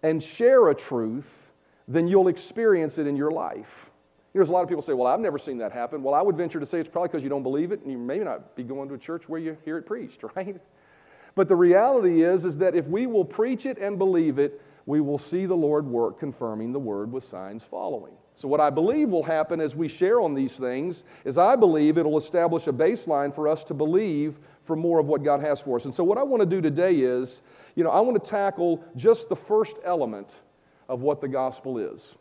and 0.01 0.21
share 0.23 0.69
a 0.69 0.75
truth, 0.75 1.51
then 1.87 2.07
you'll 2.07 2.29
experience 2.29 2.97
it 2.97 3.05
in 3.05 3.15
your 3.15 3.31
life. 3.31 3.90
You 4.33 4.39
know, 4.39 4.49
a 4.49 4.51
lot 4.51 4.63
of 4.63 4.69
people 4.69 4.81
say, 4.81 4.93
well, 4.93 5.07
I've 5.07 5.19
never 5.19 5.37
seen 5.37 5.57
that 5.57 5.73
happen. 5.73 6.03
Well, 6.03 6.13
I 6.13 6.21
would 6.21 6.37
venture 6.37 6.59
to 6.59 6.65
say 6.65 6.79
it's 6.79 6.87
probably 6.87 7.09
because 7.09 7.23
you 7.23 7.29
don't 7.29 7.43
believe 7.43 7.71
it 7.71 7.81
and 7.81 7.91
you 7.91 7.97
may 7.97 8.19
not 8.19 8.55
be 8.55 8.63
going 8.63 8.87
to 8.89 8.95
a 8.95 8.97
church 8.97 9.27
where 9.27 9.39
you 9.39 9.57
hear 9.65 9.77
it 9.77 9.85
preached, 9.85 10.23
right? 10.35 10.61
But 11.35 11.47
the 11.47 11.55
reality 11.55 12.23
is, 12.23 12.45
is 12.45 12.57
that 12.59 12.75
if 12.75 12.87
we 12.87 13.07
will 13.07 13.25
preach 13.25 13.65
it 13.65 13.77
and 13.77 13.97
believe 13.97 14.39
it, 14.39 14.61
we 14.85 15.01
will 15.01 15.17
see 15.17 15.45
the 15.45 15.55
Lord 15.55 15.85
work 15.85 16.19
confirming 16.19 16.71
the 16.71 16.79
word 16.79 17.11
with 17.11 17.23
signs 17.23 17.63
following. 17.63 18.13
So, 18.35 18.47
what 18.47 18.59
I 18.59 18.69
believe 18.69 19.09
will 19.09 19.23
happen 19.23 19.61
as 19.61 19.75
we 19.75 19.87
share 19.87 20.19
on 20.19 20.33
these 20.33 20.57
things 20.57 21.03
is 21.25 21.37
I 21.37 21.55
believe 21.55 21.97
it'll 21.97 22.17
establish 22.17 22.67
a 22.67 22.73
baseline 22.73 23.33
for 23.33 23.47
us 23.47 23.63
to 23.65 23.73
believe 23.73 24.39
for 24.63 24.75
more 24.75 24.99
of 24.99 25.07
what 25.07 25.23
God 25.23 25.41
has 25.41 25.61
for 25.61 25.75
us. 25.75 25.85
And 25.85 25.93
so, 25.93 26.03
what 26.03 26.17
I 26.17 26.23
want 26.23 26.41
to 26.41 26.47
do 26.47 26.61
today 26.61 26.95
is, 26.95 27.43
you 27.75 27.83
know, 27.83 27.91
I 27.91 27.99
want 27.99 28.21
to 28.21 28.29
tackle 28.29 28.83
just 28.95 29.29
the 29.29 29.35
first 29.35 29.77
element 29.83 30.39
of 30.89 31.01
what 31.01 31.21
the 31.21 31.27
gospel 31.27 31.77
is. 31.77 32.17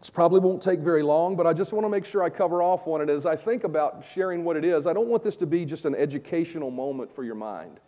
This 0.00 0.10
probably 0.10 0.40
won't 0.40 0.62
take 0.62 0.78
very 0.78 1.02
long, 1.02 1.34
but 1.34 1.46
I 1.46 1.52
just 1.52 1.72
want 1.72 1.84
to 1.84 1.88
make 1.88 2.04
sure 2.04 2.22
I 2.22 2.30
cover 2.30 2.62
off 2.62 2.86
on 2.86 3.00
it 3.00 3.10
as 3.10 3.26
I 3.26 3.34
think 3.34 3.64
about 3.64 4.04
sharing 4.04 4.44
what 4.44 4.56
it 4.56 4.64
is. 4.64 4.86
I 4.86 4.92
don't 4.92 5.08
want 5.08 5.24
this 5.24 5.34
to 5.36 5.46
be 5.46 5.64
just 5.64 5.86
an 5.86 5.94
educational 5.96 6.70
moment 6.70 7.12
for 7.12 7.24
your 7.24 7.34
mind. 7.34 7.80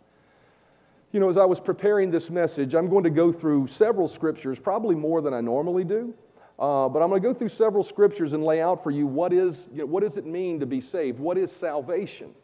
You 1.13 1.21
know, 1.21 1.29
as 1.29 1.37
I 1.37 1.45
was 1.45 1.61
preparing 1.61 2.11
this 2.11 2.29
message, 2.29 2.75
I'm 2.75 2.89
going 2.89 3.05
to 3.05 3.09
go 3.09 3.31
through 3.31 3.67
several 3.67 4.07
scriptures, 4.07 4.59
probably 4.59 4.95
more 4.95 5.21
than 5.21 5.33
I 5.33 5.41
normally 5.41 5.85
do. 5.85 6.13
Uh, 6.59 6.87
but 6.89 7.01
I'm 7.01 7.09
going 7.09 7.21
to 7.21 7.27
go 7.27 7.33
through 7.33 7.49
several 7.49 7.81
scriptures 7.81 8.33
and 8.33 8.43
lay 8.43 8.61
out 8.61 8.83
for 8.83 8.91
you 8.91 9.07
what 9.07 9.33
is 9.33 9.67
you 9.71 9.79
know, 9.79 9.85
what 9.85 10.03
does 10.03 10.17
it 10.17 10.25
mean 10.25 10.59
to 10.59 10.65
be 10.65 10.79
saved? 10.79 11.17
What 11.17 11.37
is 11.37 11.51
salvation? 11.51 12.35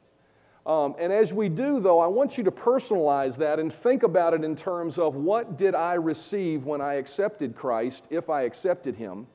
Um, 0.66 0.96
and 1.00 1.14
as 1.14 1.34
we 1.34 1.50
do, 1.50 1.80
though, 1.80 2.00
I 2.00 2.08
want 2.08 2.38
you 2.38 2.44
to 2.46 2.52
personalize 2.52 3.38
that 3.38 3.60
and 3.60 3.72
think 3.72 4.04
about 4.04 4.34
it 4.34 4.44
in 4.44 4.56
terms 4.56 4.98
of 4.98 5.16
what 5.16 5.58
did 5.58 5.76
I 5.76 5.94
receive 5.94 6.66
when 6.66 6.82
I 6.82 6.96
accepted 6.96 7.56
Christ, 7.56 8.06
if 8.10 8.30
I 8.30 8.42
accepted 8.42 8.96
Him. 8.96 9.28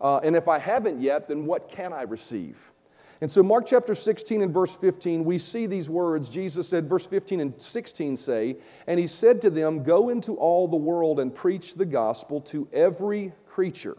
Uh, 0.00 0.18
and 0.18 0.36
if 0.36 0.48
I 0.48 0.58
haven't 0.58 1.00
yet, 1.00 1.28
then 1.28 1.44
what 1.46 1.68
can 1.70 1.92
I 1.92 2.02
receive? 2.02 2.72
And 3.20 3.28
so, 3.30 3.42
Mark 3.42 3.66
chapter 3.66 3.96
16 3.96 4.42
and 4.42 4.54
verse 4.54 4.76
15, 4.76 5.24
we 5.24 5.38
see 5.38 5.66
these 5.66 5.90
words. 5.90 6.28
Jesus 6.28 6.68
said, 6.68 6.88
verse 6.88 7.04
15 7.04 7.40
and 7.40 7.60
16 7.60 8.16
say, 8.16 8.56
And 8.86 9.00
he 9.00 9.08
said 9.08 9.42
to 9.42 9.50
them, 9.50 9.82
Go 9.82 10.10
into 10.10 10.34
all 10.36 10.68
the 10.68 10.76
world 10.76 11.18
and 11.18 11.34
preach 11.34 11.74
the 11.74 11.84
gospel 11.84 12.40
to 12.42 12.68
every 12.72 13.32
creature. 13.48 13.96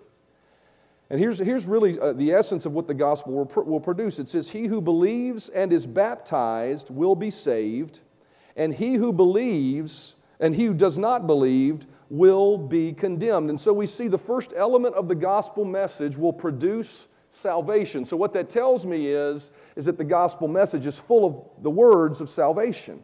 And 1.09 1.19
here's, 1.19 1.39
here's 1.39 1.65
really 1.65 1.99
uh, 1.99 2.13
the 2.13 2.31
essence 2.31 2.65
of 2.65 2.73
what 2.73 2.87
the 2.87 2.93
gospel 2.93 3.33
will, 3.33 3.63
will 3.65 3.79
produce 3.79 4.19
it 4.19 4.29
says, 4.29 4.49
He 4.49 4.67
who 4.67 4.79
believes 4.79 5.49
and 5.49 5.73
is 5.73 5.85
baptized 5.85 6.89
will 6.89 7.15
be 7.15 7.31
saved, 7.31 8.01
and 8.55 8.73
he 8.73 8.93
who 8.93 9.11
believes 9.11 10.15
and 10.39 10.55
he 10.55 10.65
who 10.65 10.73
does 10.73 10.97
not 10.97 11.27
believe 11.27 11.85
will 12.09 12.57
be 12.57 12.91
condemned. 12.93 13.49
And 13.49 13.59
so 13.59 13.71
we 13.71 13.85
see 13.85 14.07
the 14.07 14.17
first 14.17 14.53
element 14.55 14.95
of 14.95 15.07
the 15.07 15.15
gospel 15.15 15.63
message 15.63 16.17
will 16.17 16.33
produce 16.33 17.07
salvation. 17.29 18.05
So 18.05 18.17
what 18.17 18.33
that 18.33 18.49
tells 18.49 18.85
me 18.85 19.07
is, 19.07 19.51
is 19.75 19.85
that 19.85 19.97
the 19.97 20.03
gospel 20.03 20.47
message 20.47 20.85
is 20.85 20.97
full 20.97 21.25
of 21.25 21.63
the 21.63 21.69
words 21.69 22.21
of 22.21 22.29
salvation. 22.29 23.03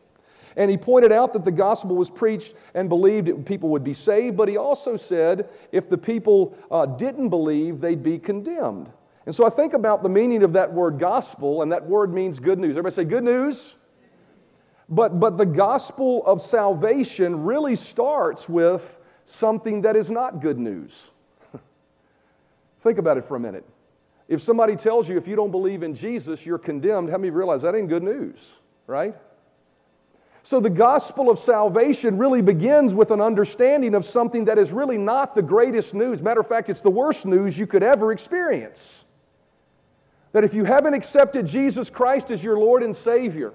And 0.57 0.71
he 0.71 0.77
pointed 0.77 1.11
out 1.11 1.33
that 1.33 1.43
the 1.43 1.51
gospel 1.51 1.95
was 1.95 2.09
preached 2.09 2.53
and 2.73 2.87
believed 2.87 3.45
people 3.45 3.69
would 3.69 3.83
be 3.83 3.93
saved, 3.93 4.37
but 4.37 4.47
he 4.47 4.57
also 4.57 4.95
said 4.95 5.49
if 5.71 5.89
the 5.89 5.97
people 5.97 6.57
uh, 6.71 6.85
didn't 6.85 7.29
believe, 7.29 7.81
they'd 7.81 8.01
be 8.01 8.17
condemned. 8.17 8.91
And 9.25 9.35
so 9.35 9.45
I 9.45 9.49
think 9.49 9.73
about 9.73 10.01
the 10.01 10.09
meaning 10.09 10.43
of 10.43 10.53
that 10.53 10.71
word 10.71 10.97
gospel, 10.97 11.61
and 11.61 11.71
that 11.71 11.85
word 11.85 12.13
means 12.13 12.39
good 12.39 12.59
news. 12.59 12.77
Everybody 12.77 12.93
say 12.93 13.03
good 13.03 13.23
news. 13.23 13.75
But, 14.87 15.19
but 15.19 15.37
the 15.37 15.45
gospel 15.45 16.25
of 16.25 16.41
salvation 16.41 17.43
really 17.43 17.75
starts 17.75 18.47
with 18.47 18.99
something 19.23 19.81
that 19.81 19.95
is 19.95 20.11
not 20.11 20.41
good 20.41 20.59
news. 20.59 21.11
Think 22.79 22.99
about 22.99 23.17
it 23.17 23.25
for 23.25 23.35
a 23.35 23.39
minute. 23.39 23.65
If 24.27 24.41
somebody 24.41 24.75
tells 24.75 25.09
you 25.09 25.17
if 25.17 25.27
you 25.27 25.35
don't 25.35 25.51
believe 25.51 25.83
in 25.83 25.95
Jesus, 25.95 26.45
you're 26.45 26.57
condemned, 26.57 27.09
how 27.09 27.17
many 27.17 27.29
realize 27.29 27.63
that 27.63 27.75
ain't 27.75 27.89
good 27.89 28.03
news, 28.03 28.57
right? 28.87 29.15
So 30.41 30.59
the 30.59 30.69
gospel 30.69 31.31
of 31.31 31.39
salvation 31.39 32.19
really 32.19 32.43
begins 32.43 32.93
with 32.93 33.09
an 33.09 33.19
understanding 33.19 33.95
of 33.95 34.05
something 34.05 34.45
that 34.45 34.59
is 34.59 34.71
really 34.71 34.97
not 34.97 35.33
the 35.33 35.41
greatest 35.41 35.95
news. 35.95 36.21
Matter 36.21 36.41
of 36.41 36.47
fact, 36.47 36.69
it's 36.69 36.81
the 36.81 36.91
worst 36.91 37.25
news 37.25 37.57
you 37.57 37.65
could 37.65 37.81
ever 37.81 38.11
experience. 38.11 39.05
That 40.33 40.43
if 40.43 40.53
you 40.53 40.63
haven't 40.63 40.93
accepted 40.93 41.47
Jesus 41.47 41.89
Christ 41.89 42.29
as 42.29 42.43
your 42.43 42.59
Lord 42.59 42.83
and 42.83 42.95
Savior, 42.95 43.53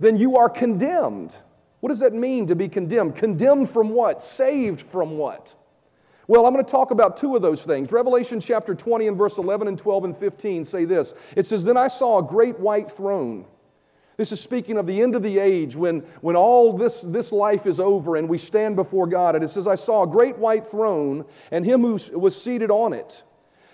then 0.00 0.16
you 0.16 0.36
are 0.36 0.48
condemned. 0.48 1.36
What 1.80 1.90
does 1.90 2.00
that 2.00 2.12
mean 2.12 2.46
to 2.48 2.56
be 2.56 2.68
condemned? 2.68 3.16
Condemned 3.16 3.70
from 3.70 3.90
what? 3.90 4.22
Saved 4.22 4.80
from 4.80 5.16
what? 5.16 5.54
Well, 6.26 6.46
I'm 6.46 6.52
going 6.52 6.64
to 6.64 6.70
talk 6.70 6.90
about 6.90 7.16
two 7.16 7.34
of 7.34 7.42
those 7.42 7.64
things. 7.64 7.90
Revelation 7.90 8.40
chapter 8.40 8.74
20 8.74 9.08
and 9.08 9.16
verse 9.16 9.38
11 9.38 9.68
and 9.68 9.78
12 9.78 10.04
and 10.04 10.16
15 10.16 10.64
say 10.64 10.84
this 10.84 11.14
It 11.36 11.44
says, 11.46 11.64
Then 11.64 11.76
I 11.76 11.88
saw 11.88 12.18
a 12.18 12.22
great 12.22 12.58
white 12.58 12.90
throne. 12.90 13.46
This 14.16 14.32
is 14.32 14.40
speaking 14.40 14.76
of 14.76 14.86
the 14.86 15.00
end 15.00 15.14
of 15.14 15.22
the 15.22 15.38
age 15.38 15.76
when, 15.76 16.00
when 16.20 16.36
all 16.36 16.74
this, 16.74 17.00
this 17.00 17.32
life 17.32 17.66
is 17.66 17.80
over 17.80 18.16
and 18.16 18.28
we 18.28 18.36
stand 18.36 18.76
before 18.76 19.06
God. 19.06 19.34
And 19.34 19.42
it 19.42 19.48
says, 19.48 19.66
I 19.66 19.76
saw 19.76 20.02
a 20.02 20.06
great 20.06 20.36
white 20.36 20.66
throne 20.66 21.24
and 21.50 21.64
him 21.64 21.80
who 21.80 21.98
was 22.18 22.40
seated 22.40 22.70
on 22.70 22.92
it. 22.92 23.22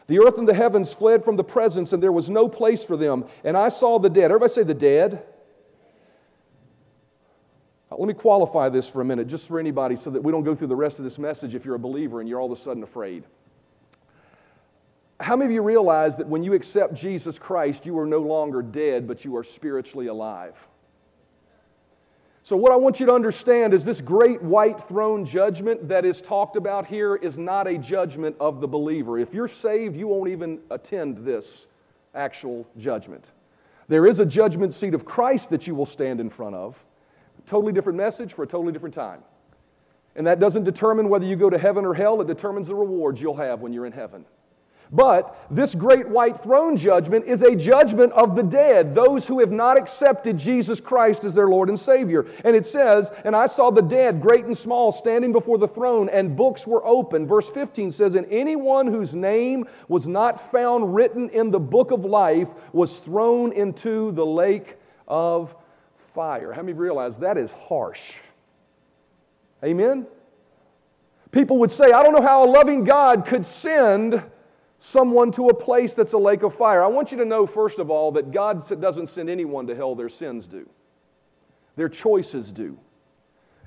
The 0.06 0.20
earth 0.20 0.38
and 0.38 0.48
the 0.48 0.54
heavens 0.54 0.94
fled 0.94 1.24
from 1.24 1.34
the 1.34 1.42
presence, 1.42 1.92
and 1.92 2.00
there 2.00 2.12
was 2.12 2.30
no 2.30 2.48
place 2.48 2.84
for 2.84 2.96
them. 2.96 3.24
And 3.42 3.56
I 3.56 3.68
saw 3.68 3.98
the 3.98 4.08
dead. 4.08 4.26
Everybody 4.26 4.52
say 4.52 4.62
the 4.62 4.72
dead. 4.72 5.24
Let 7.98 8.08
me 8.08 8.14
qualify 8.14 8.68
this 8.68 8.88
for 8.88 9.00
a 9.00 9.04
minute, 9.04 9.26
just 9.26 9.48
for 9.48 9.58
anybody, 9.58 9.96
so 9.96 10.10
that 10.10 10.22
we 10.22 10.30
don't 10.30 10.44
go 10.44 10.54
through 10.54 10.68
the 10.68 10.76
rest 10.76 10.98
of 10.98 11.04
this 11.04 11.18
message 11.18 11.54
if 11.54 11.64
you're 11.64 11.76
a 11.76 11.78
believer 11.78 12.20
and 12.20 12.28
you're 12.28 12.38
all 12.38 12.46
of 12.46 12.52
a 12.52 12.60
sudden 12.60 12.82
afraid. 12.82 13.24
How 15.18 15.34
many 15.34 15.46
of 15.46 15.52
you 15.52 15.62
realize 15.62 16.16
that 16.18 16.26
when 16.26 16.42
you 16.42 16.52
accept 16.52 16.92
Jesus 16.92 17.38
Christ, 17.38 17.86
you 17.86 17.98
are 17.98 18.04
no 18.06 18.18
longer 18.18 18.60
dead, 18.60 19.08
but 19.08 19.24
you 19.24 19.34
are 19.36 19.44
spiritually 19.44 20.08
alive? 20.08 20.68
So, 22.42 22.54
what 22.56 22.70
I 22.70 22.76
want 22.76 23.00
you 23.00 23.06
to 23.06 23.12
understand 23.12 23.72
is 23.72 23.84
this 23.84 24.00
great 24.00 24.42
white 24.42 24.80
throne 24.80 25.24
judgment 25.24 25.88
that 25.88 26.04
is 26.04 26.20
talked 26.20 26.56
about 26.56 26.86
here 26.86 27.16
is 27.16 27.38
not 27.38 27.66
a 27.66 27.78
judgment 27.78 28.36
of 28.38 28.60
the 28.60 28.68
believer. 28.68 29.18
If 29.18 29.34
you're 29.34 29.48
saved, 29.48 29.96
you 29.96 30.06
won't 30.06 30.30
even 30.30 30.60
attend 30.70 31.24
this 31.24 31.66
actual 32.14 32.66
judgment. 32.76 33.32
There 33.88 34.06
is 34.06 34.20
a 34.20 34.26
judgment 34.26 34.74
seat 34.74 34.94
of 34.94 35.04
Christ 35.04 35.50
that 35.50 35.66
you 35.66 35.74
will 35.74 35.86
stand 35.86 36.20
in 36.20 36.30
front 36.30 36.54
of. 36.54 36.84
Totally 37.46 37.72
different 37.72 37.96
message 37.96 38.32
for 38.32 38.42
a 38.42 38.46
totally 38.46 38.72
different 38.72 38.94
time. 38.94 39.22
And 40.16 40.26
that 40.26 40.40
doesn't 40.40 40.64
determine 40.64 41.08
whether 41.08 41.26
you 41.26 41.36
go 41.36 41.50
to 41.50 41.58
heaven 41.58 41.84
or 41.84 41.94
hell, 41.94 42.20
it 42.20 42.26
determines 42.26 42.68
the 42.68 42.74
rewards 42.74 43.20
you'll 43.20 43.36
have 43.36 43.60
when 43.60 43.72
you're 43.72 43.86
in 43.86 43.92
heaven. 43.92 44.24
But 44.92 45.46
this 45.50 45.74
great 45.74 46.08
white 46.08 46.38
throne 46.38 46.76
judgment 46.76 47.24
is 47.26 47.42
a 47.42 47.56
judgment 47.56 48.12
of 48.12 48.36
the 48.36 48.42
dead, 48.42 48.94
those 48.94 49.26
who 49.26 49.40
have 49.40 49.50
not 49.50 49.76
accepted 49.76 50.38
Jesus 50.38 50.80
Christ 50.80 51.24
as 51.24 51.34
their 51.34 51.48
Lord 51.48 51.68
and 51.68 51.78
Savior. 51.78 52.24
And 52.44 52.54
it 52.54 52.64
says, 52.64 53.10
And 53.24 53.34
I 53.34 53.46
saw 53.46 53.70
the 53.70 53.82
dead, 53.82 54.20
great 54.20 54.44
and 54.44 54.56
small, 54.56 54.92
standing 54.92 55.32
before 55.32 55.58
the 55.58 55.68
throne, 55.68 56.08
and 56.08 56.36
books 56.36 56.66
were 56.66 56.84
open. 56.86 57.26
Verse 57.26 57.50
15 57.50 57.90
says, 57.90 58.14
And 58.14 58.26
anyone 58.30 58.86
whose 58.86 59.16
name 59.16 59.64
was 59.88 60.06
not 60.06 60.40
found 60.40 60.94
written 60.94 61.30
in 61.30 61.50
the 61.50 61.60
book 61.60 61.90
of 61.90 62.04
life 62.04 62.72
was 62.72 63.00
thrown 63.00 63.52
into 63.52 64.12
the 64.12 64.26
lake 64.26 64.76
of 65.08 65.56
fire. 66.16 66.50
How 66.50 66.62
many 66.62 66.72
realize 66.72 67.18
that 67.18 67.36
is 67.36 67.52
harsh? 67.52 68.14
Amen? 69.62 70.06
People 71.30 71.58
would 71.58 71.70
say, 71.70 71.92
I 71.92 72.02
don't 72.02 72.14
know 72.14 72.22
how 72.22 72.46
a 72.46 72.50
loving 72.50 72.84
God 72.84 73.26
could 73.26 73.44
send 73.44 74.22
someone 74.78 75.30
to 75.32 75.50
a 75.50 75.54
place 75.54 75.94
that's 75.94 76.14
a 76.14 76.18
lake 76.18 76.42
of 76.42 76.54
fire. 76.54 76.82
I 76.82 76.86
want 76.86 77.12
you 77.12 77.18
to 77.18 77.26
know, 77.26 77.46
first 77.46 77.78
of 77.78 77.90
all, 77.90 78.12
that 78.12 78.32
God 78.32 78.66
doesn't 78.80 79.08
send 79.08 79.28
anyone 79.28 79.66
to 79.66 79.74
hell, 79.74 79.94
their 79.94 80.08
sins 80.08 80.46
do, 80.46 80.66
their 81.76 81.90
choices 81.90 82.50
do. 82.50 82.78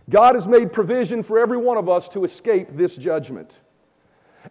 God 0.09 0.33
has 0.33 0.47
made 0.47 0.73
provision 0.73 1.21
for 1.21 1.37
every 1.37 1.57
one 1.57 1.77
of 1.77 1.87
us 1.87 2.09
to 2.09 2.23
escape 2.23 2.69
this 2.71 2.95
judgment. 2.95 3.59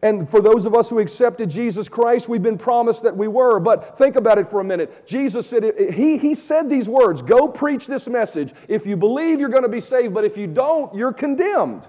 And 0.03 0.29
for 0.29 0.41
those 0.41 0.67
of 0.67 0.75
us 0.75 0.91
who 0.91 0.99
accepted 0.99 1.51
Jesus 1.51 1.89
Christ, 1.89 2.29
we've 2.29 2.43
been 2.43 2.59
promised 2.59 3.03
that 3.03 3.17
we 3.17 3.27
were. 3.27 3.59
But 3.59 3.99
think 3.99 4.17
about 4.17 4.39
it 4.39 4.47
for 4.47 4.61
a 4.61 4.65
minute. 4.65 5.07
Jesus 5.07 5.47
said, 5.47 5.93
he, 5.93 6.19
he 6.19 6.35
said 6.35 6.71
these 6.71 6.89
words 6.89 7.23
Go 7.23 7.49
preach 7.49 7.87
this 7.87 8.09
message. 8.09 8.53
If 8.69 8.87
you 8.87 8.97
believe, 8.97 9.41
you're 9.41 9.49
going 9.49 9.63
to 9.63 9.69
be 9.69 9.81
saved, 9.81 10.15
but 10.15 10.25
if 10.25 10.37
you 10.37 10.47
don't, 10.47 10.95
you're 10.95 11.13
condemned. 11.13 11.89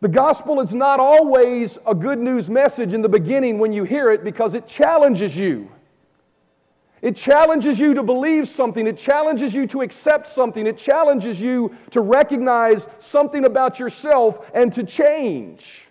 The 0.00 0.08
gospel 0.08 0.60
is 0.60 0.74
not 0.74 1.00
always 1.00 1.78
a 1.86 1.94
good 1.94 2.18
news 2.18 2.50
message 2.50 2.92
in 2.92 3.00
the 3.00 3.08
beginning 3.08 3.58
when 3.58 3.72
you 3.72 3.84
hear 3.84 4.10
it 4.10 4.22
because 4.22 4.54
it 4.54 4.66
challenges 4.66 5.36
you. 5.36 5.70
It 7.02 7.16
challenges 7.16 7.78
you 7.78 7.94
to 7.94 8.02
believe 8.02 8.46
something. 8.46 8.86
It 8.86 8.98
challenges 8.98 9.54
you 9.54 9.66
to 9.68 9.82
accept 9.82 10.26
something. 10.26 10.66
It 10.66 10.76
challenges 10.76 11.40
you 11.40 11.74
to 11.90 12.00
recognize 12.00 12.88
something 12.98 13.44
about 13.44 13.78
yourself 13.78 14.50
and 14.54 14.72
to 14.74 14.84
change. 14.84 15.85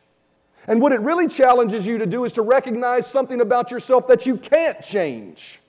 And 0.68 0.82
what 0.82 0.92
it 0.92 1.02
really 1.02 1.28
challenges 1.28 1.86
you 1.86 1.98
to 2.00 2.06
do 2.06 2.26
is 2.26 2.32
to 2.34 2.42
recognize 2.42 3.06
something 3.06 3.42
about 3.42 3.72
yourself 3.72 4.08
that 4.08 4.26
you 4.26 4.38
can't 4.38 4.82
change. 4.82 5.62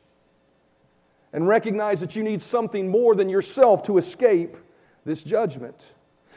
And 1.33 1.47
recognize 1.47 2.01
that 2.01 2.17
you 2.17 2.23
need 2.23 2.41
something 2.41 2.89
more 2.89 3.15
than 3.15 3.29
yourself 3.29 3.83
to 3.85 3.99
escape 3.99 4.57
this 5.05 5.23
judgment. 5.23 5.95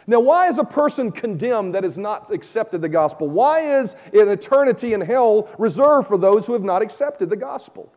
Now, 0.07 0.19
why 0.19 0.47
is 0.47 0.59
a 0.59 0.63
person 0.63 1.11
condemned 1.11 1.75
that 1.75 1.83
has 1.83 1.97
not 1.97 2.31
accepted 2.31 2.81
the 2.81 2.89
gospel? 2.89 3.27
Why 3.27 3.79
is 3.79 3.95
an 4.11 4.27
eternity 4.27 4.93
in 4.93 5.01
hell 5.01 5.49
reserved 5.57 6.07
for 6.07 6.17
those 6.17 6.47
who 6.47 6.53
have 6.53 6.63
not 6.63 6.81
accepted 6.81 7.29
the 7.29 7.37
gospel? 7.37 7.93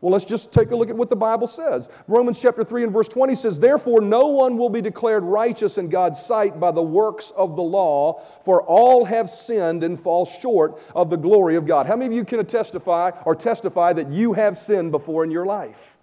Well, 0.00 0.12
let's 0.12 0.24
just 0.24 0.52
take 0.52 0.70
a 0.70 0.76
look 0.76 0.90
at 0.90 0.96
what 0.96 1.08
the 1.08 1.16
Bible 1.16 1.48
says. 1.48 1.90
Romans 2.06 2.40
chapter 2.40 2.62
3 2.62 2.84
and 2.84 2.92
verse 2.92 3.08
20 3.08 3.34
says, 3.34 3.58
Therefore, 3.58 4.00
no 4.00 4.28
one 4.28 4.56
will 4.56 4.68
be 4.68 4.80
declared 4.80 5.24
righteous 5.24 5.76
in 5.76 5.88
God's 5.88 6.22
sight 6.22 6.60
by 6.60 6.70
the 6.70 6.82
works 6.82 7.32
of 7.32 7.56
the 7.56 7.62
law, 7.62 8.22
for 8.44 8.62
all 8.62 9.04
have 9.04 9.28
sinned 9.28 9.82
and 9.82 9.98
fall 9.98 10.24
short 10.24 10.80
of 10.94 11.10
the 11.10 11.16
glory 11.16 11.56
of 11.56 11.66
God. 11.66 11.86
How 11.86 11.96
many 11.96 12.06
of 12.06 12.12
you 12.12 12.24
can 12.24 12.44
testify 12.46 13.10
or 13.24 13.34
testify 13.34 13.92
that 13.94 14.12
you 14.12 14.34
have 14.34 14.56
sinned 14.56 14.92
before 14.92 15.24
in 15.24 15.32
your 15.32 15.46
life? 15.46 15.96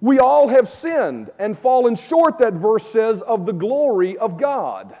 We 0.00 0.18
all 0.20 0.48
have 0.48 0.68
sinned 0.68 1.30
and 1.38 1.58
fallen 1.58 1.96
short, 1.96 2.38
that 2.38 2.54
verse 2.54 2.86
says, 2.86 3.22
of 3.22 3.46
the 3.46 3.52
glory 3.52 4.16
of 4.16 4.36
God. 4.36 4.96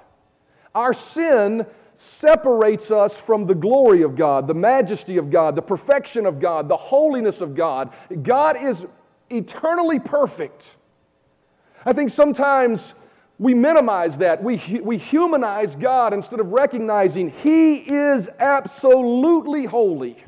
Our 0.74 0.94
sin 0.94 1.66
separates 1.94 2.90
us 2.90 3.20
from 3.20 3.46
the 3.46 3.54
glory 3.54 4.02
of 4.02 4.16
God, 4.16 4.46
the 4.46 4.54
majesty 4.54 5.16
of 5.16 5.30
God, 5.30 5.56
the 5.56 5.62
perfection 5.62 6.26
of 6.26 6.40
God, 6.40 6.68
the 6.68 6.76
holiness 6.76 7.40
of 7.40 7.54
God. 7.54 7.92
God 8.22 8.56
is 8.56 8.86
eternally 9.30 9.98
perfect. 9.98 10.76
I 11.84 11.92
think 11.92 12.10
sometimes 12.10 12.94
we 13.38 13.54
minimize 13.54 14.18
that. 14.18 14.42
We, 14.42 14.60
we 14.82 14.96
humanize 14.98 15.74
God 15.76 16.12
instead 16.12 16.40
of 16.40 16.48
recognizing 16.48 17.30
He 17.30 17.76
is 17.76 18.30
absolutely 18.38 19.64
holy. 19.64 20.22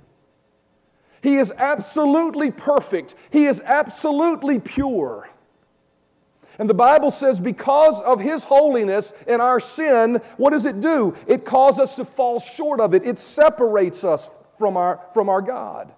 He 1.23 1.37
is 1.37 1.53
absolutely 1.57 2.51
perfect. 2.51 3.15
He 3.31 3.47
is 3.47 3.63
absolutely 3.65 4.59
pure. 4.59 5.29
And 6.59 6.71
the 6.71 6.75
Bible 6.75 7.11
says, 7.11 7.41
because 7.41 8.01
of 8.03 8.21
His 8.21 8.45
holiness 8.45 9.13
and 9.27 9.43
our 9.43 9.59
sin, 9.59 10.21
what 10.37 10.51
does 10.51 10.67
it 10.67 10.81
do? 10.81 11.15
It 11.27 11.45
causes 11.45 11.81
us 11.81 11.97
to 11.97 12.05
fall 12.05 12.39
short 12.39 12.81
of 12.81 12.95
it. 12.95 13.05
It 13.05 13.19
separates 13.19 14.05
us 14.05 14.31
from 14.57 14.77
our, 14.77 15.01
from 15.13 15.29
our 15.29 15.43
God. 15.43 15.93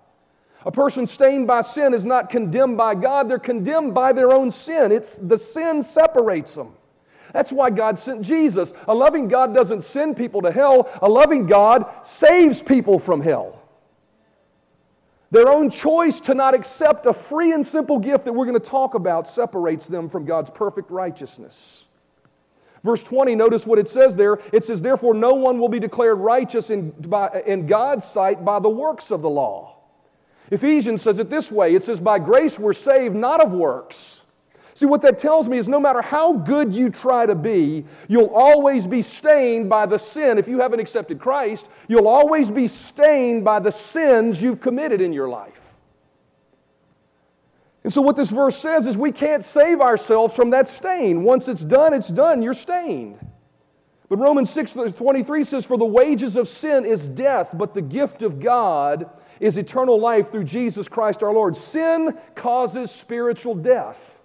A 0.64 0.72
person 0.72 1.06
stained 1.06 1.46
by 1.46 1.60
sin 1.60 1.94
is 1.94 2.04
not 2.04 2.30
condemned 2.30 2.76
by 2.76 2.94
God, 2.94 3.28
they're 3.28 3.38
condemned 3.38 3.94
by 3.94 4.12
their 4.12 4.32
own 4.32 4.50
sin. 4.50 4.90
It's 4.90 5.18
the 5.18 5.38
sin 5.38 5.82
separates 5.82 6.54
them. 6.54 6.74
That's 7.32 7.52
why 7.52 7.70
God 7.70 7.98
sent 7.98 8.22
Jesus. 8.22 8.72
A 8.88 8.94
loving 8.94 9.28
God 9.28 9.54
doesn't 9.54 9.82
send 9.82 10.16
people 10.16 10.42
to 10.42 10.50
hell, 10.50 10.88
a 11.02 11.08
loving 11.08 11.46
God 11.46 11.86
saves 12.04 12.62
people 12.62 12.98
from 12.98 13.20
hell. 13.20 13.62
Their 15.30 15.48
own 15.48 15.70
choice 15.70 16.20
to 16.20 16.34
not 16.34 16.54
accept 16.54 17.06
a 17.06 17.12
free 17.12 17.52
and 17.52 17.66
simple 17.66 17.98
gift 17.98 18.24
that 18.24 18.32
we're 18.32 18.44
going 18.44 18.58
to 18.58 18.70
talk 18.70 18.94
about 18.94 19.26
separates 19.26 19.88
them 19.88 20.08
from 20.08 20.24
God's 20.24 20.50
perfect 20.50 20.90
righteousness. 20.90 21.88
Verse 22.84 23.02
20, 23.02 23.34
notice 23.34 23.66
what 23.66 23.80
it 23.80 23.88
says 23.88 24.14
there. 24.14 24.38
It 24.52 24.62
says, 24.62 24.80
Therefore, 24.80 25.14
no 25.14 25.34
one 25.34 25.58
will 25.58 25.68
be 25.68 25.80
declared 25.80 26.18
righteous 26.18 26.70
in, 26.70 26.90
by, 26.90 27.42
in 27.44 27.66
God's 27.66 28.04
sight 28.04 28.44
by 28.44 28.60
the 28.60 28.68
works 28.68 29.10
of 29.10 29.22
the 29.22 29.30
law. 29.30 29.78
Ephesians 30.52 31.02
says 31.02 31.18
it 31.18 31.28
this 31.28 31.50
way 31.50 31.74
it 31.74 31.82
says, 31.82 31.98
By 32.00 32.20
grace 32.20 32.58
we're 32.58 32.72
saved, 32.72 33.16
not 33.16 33.42
of 33.42 33.52
works 33.52 34.25
See, 34.76 34.84
what 34.84 35.00
that 35.02 35.18
tells 35.18 35.48
me 35.48 35.56
is 35.56 35.70
no 35.70 35.80
matter 35.80 36.02
how 36.02 36.34
good 36.34 36.74
you 36.74 36.90
try 36.90 37.24
to 37.24 37.34
be, 37.34 37.86
you'll 38.08 38.34
always 38.34 38.86
be 38.86 39.00
stained 39.00 39.70
by 39.70 39.86
the 39.86 39.96
sin. 39.96 40.36
If 40.36 40.48
you 40.48 40.60
haven't 40.60 40.80
accepted 40.80 41.18
Christ, 41.18 41.70
you'll 41.88 42.06
always 42.06 42.50
be 42.50 42.68
stained 42.68 43.42
by 43.42 43.58
the 43.58 43.72
sins 43.72 44.42
you've 44.42 44.60
committed 44.60 45.00
in 45.00 45.14
your 45.14 45.30
life. 45.30 45.78
And 47.84 47.90
so, 47.90 48.02
what 48.02 48.16
this 48.16 48.30
verse 48.30 48.54
says 48.54 48.86
is 48.86 48.98
we 48.98 49.12
can't 49.12 49.42
save 49.42 49.80
ourselves 49.80 50.36
from 50.36 50.50
that 50.50 50.68
stain. 50.68 51.22
Once 51.22 51.48
it's 51.48 51.64
done, 51.64 51.94
it's 51.94 52.10
done. 52.10 52.42
You're 52.42 52.52
stained. 52.52 53.18
But 54.10 54.18
Romans 54.18 54.50
6 54.50 54.74
23 54.74 55.42
says, 55.42 55.64
For 55.64 55.78
the 55.78 55.86
wages 55.86 56.36
of 56.36 56.48
sin 56.48 56.84
is 56.84 57.08
death, 57.08 57.54
but 57.56 57.72
the 57.72 57.80
gift 57.80 58.22
of 58.22 58.40
God 58.40 59.08
is 59.40 59.56
eternal 59.56 59.98
life 59.98 60.30
through 60.30 60.44
Jesus 60.44 60.86
Christ 60.86 61.22
our 61.22 61.32
Lord. 61.32 61.56
Sin 61.56 62.18
causes 62.34 62.90
spiritual 62.90 63.54
death 63.54 64.15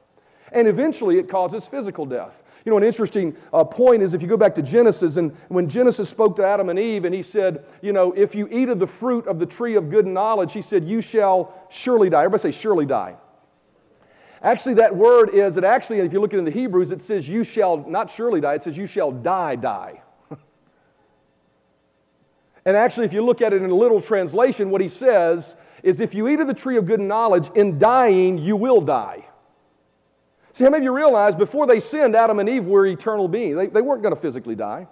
and 0.51 0.67
eventually 0.67 1.17
it 1.17 1.29
causes 1.29 1.67
physical 1.67 2.05
death. 2.05 2.43
You 2.65 2.71
know, 2.71 2.77
an 2.77 2.83
interesting 2.83 3.35
uh, 3.53 3.63
point 3.63 4.01
is 4.01 4.13
if 4.13 4.21
you 4.21 4.27
go 4.27 4.37
back 4.37 4.55
to 4.55 4.61
Genesis, 4.61 5.17
and 5.17 5.35
when 5.47 5.67
Genesis 5.67 6.09
spoke 6.09 6.35
to 6.35 6.45
Adam 6.45 6.69
and 6.69 6.77
Eve, 6.77 7.05
and 7.05 7.15
he 7.15 7.23
said, 7.23 7.65
You 7.81 7.93
know, 7.93 8.11
if 8.11 8.35
you 8.35 8.47
eat 8.51 8.69
of 8.69 8.79
the 8.79 8.87
fruit 8.87 9.27
of 9.27 9.39
the 9.39 9.45
tree 9.45 9.75
of 9.75 9.89
good 9.89 10.05
knowledge, 10.05 10.53
he 10.53 10.61
said, 10.61 10.83
You 10.85 11.01
shall 11.01 11.53
surely 11.69 12.09
die. 12.09 12.23
Everybody 12.23 12.51
say, 12.51 12.59
surely 12.59 12.85
die. 12.85 13.15
Actually, 14.43 14.75
that 14.75 14.95
word 14.95 15.29
is, 15.29 15.57
it 15.57 15.63
actually, 15.63 15.99
if 15.99 16.11
you 16.11 16.19
look 16.19 16.33
at 16.33 16.37
it 16.37 16.39
in 16.39 16.45
the 16.45 16.51
Hebrews, 16.51 16.91
it 16.91 17.01
says, 17.01 17.29
you 17.29 17.43
shall 17.43 17.77
not 17.77 18.09
surely 18.09 18.41
die, 18.41 18.55
it 18.55 18.63
says, 18.63 18.75
you 18.75 18.87
shall 18.87 19.11
die, 19.11 19.55
die. 19.55 20.01
and 22.65 22.75
actually, 22.75 23.05
if 23.05 23.13
you 23.13 23.23
look 23.23 23.41
at 23.41 23.53
it 23.53 23.61
in 23.61 23.69
a 23.69 23.75
literal 23.75 24.01
translation, 24.01 24.71
what 24.71 24.81
he 24.81 24.87
says 24.87 25.55
is, 25.83 26.01
if 26.01 26.15
you 26.15 26.27
eat 26.27 26.39
of 26.39 26.47
the 26.47 26.55
tree 26.55 26.77
of 26.77 26.87
good 26.87 26.99
knowledge, 26.99 27.51
in 27.53 27.77
dying, 27.77 28.39
you 28.39 28.57
will 28.57 28.81
die. 28.81 29.27
See, 30.51 30.63
how 30.63 30.69
many 30.69 30.81
of 30.81 30.83
you 30.85 30.95
realize 30.95 31.33
before 31.35 31.65
they 31.65 31.79
sinned, 31.79 32.15
Adam 32.15 32.39
and 32.39 32.49
Eve 32.49 32.65
were 32.65 32.85
eternal 32.85 33.27
beings? 33.27 33.55
They, 33.55 33.67
they 33.67 33.81
weren't 33.81 34.01
going 34.01 34.13
to 34.13 34.19
physically 34.19 34.55
die. 34.55 34.87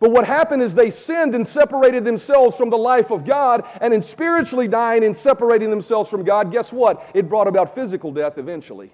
But 0.00 0.10
what 0.10 0.26
happened 0.26 0.62
is 0.62 0.74
they 0.74 0.90
sinned 0.90 1.34
and 1.34 1.46
separated 1.46 2.04
themselves 2.04 2.56
from 2.56 2.70
the 2.70 2.78
life 2.78 3.10
of 3.10 3.24
God, 3.24 3.66
and 3.80 3.94
in 3.94 4.02
spiritually 4.02 4.68
dying 4.68 5.04
and 5.04 5.16
separating 5.16 5.70
themselves 5.70 6.10
from 6.10 6.24
God, 6.24 6.50
guess 6.50 6.72
what? 6.72 7.08
It 7.14 7.28
brought 7.28 7.48
about 7.48 7.74
physical 7.74 8.12
death 8.12 8.38
eventually. 8.38 8.92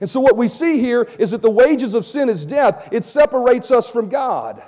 And 0.00 0.08
so, 0.08 0.20
what 0.20 0.36
we 0.36 0.46
see 0.48 0.78
here 0.78 1.08
is 1.18 1.30
that 1.30 1.42
the 1.42 1.50
wages 1.50 1.94
of 1.94 2.04
sin 2.04 2.28
is 2.28 2.44
death, 2.44 2.88
it 2.92 3.04
separates 3.04 3.70
us 3.70 3.90
from 3.90 4.08
God. 4.08 4.62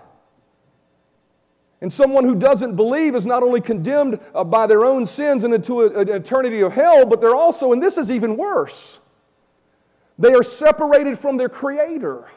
And 1.80 1.92
someone 1.92 2.24
who 2.24 2.34
doesn't 2.34 2.74
believe 2.74 3.14
is 3.14 3.24
not 3.24 3.44
only 3.44 3.60
condemned 3.60 4.18
uh, 4.34 4.42
by 4.42 4.66
their 4.66 4.84
own 4.84 5.06
sins 5.06 5.44
and 5.44 5.54
into 5.54 5.82
an 5.82 6.08
eternity 6.08 6.60
of 6.60 6.72
hell, 6.72 7.06
but 7.06 7.20
they're 7.20 7.36
also, 7.36 7.72
and 7.72 7.80
this 7.80 7.98
is 7.98 8.10
even 8.10 8.36
worse, 8.36 8.98
they 10.18 10.34
are 10.34 10.42
separated 10.42 11.18
from 11.18 11.36
their 11.36 11.48
Creator. 11.48 12.28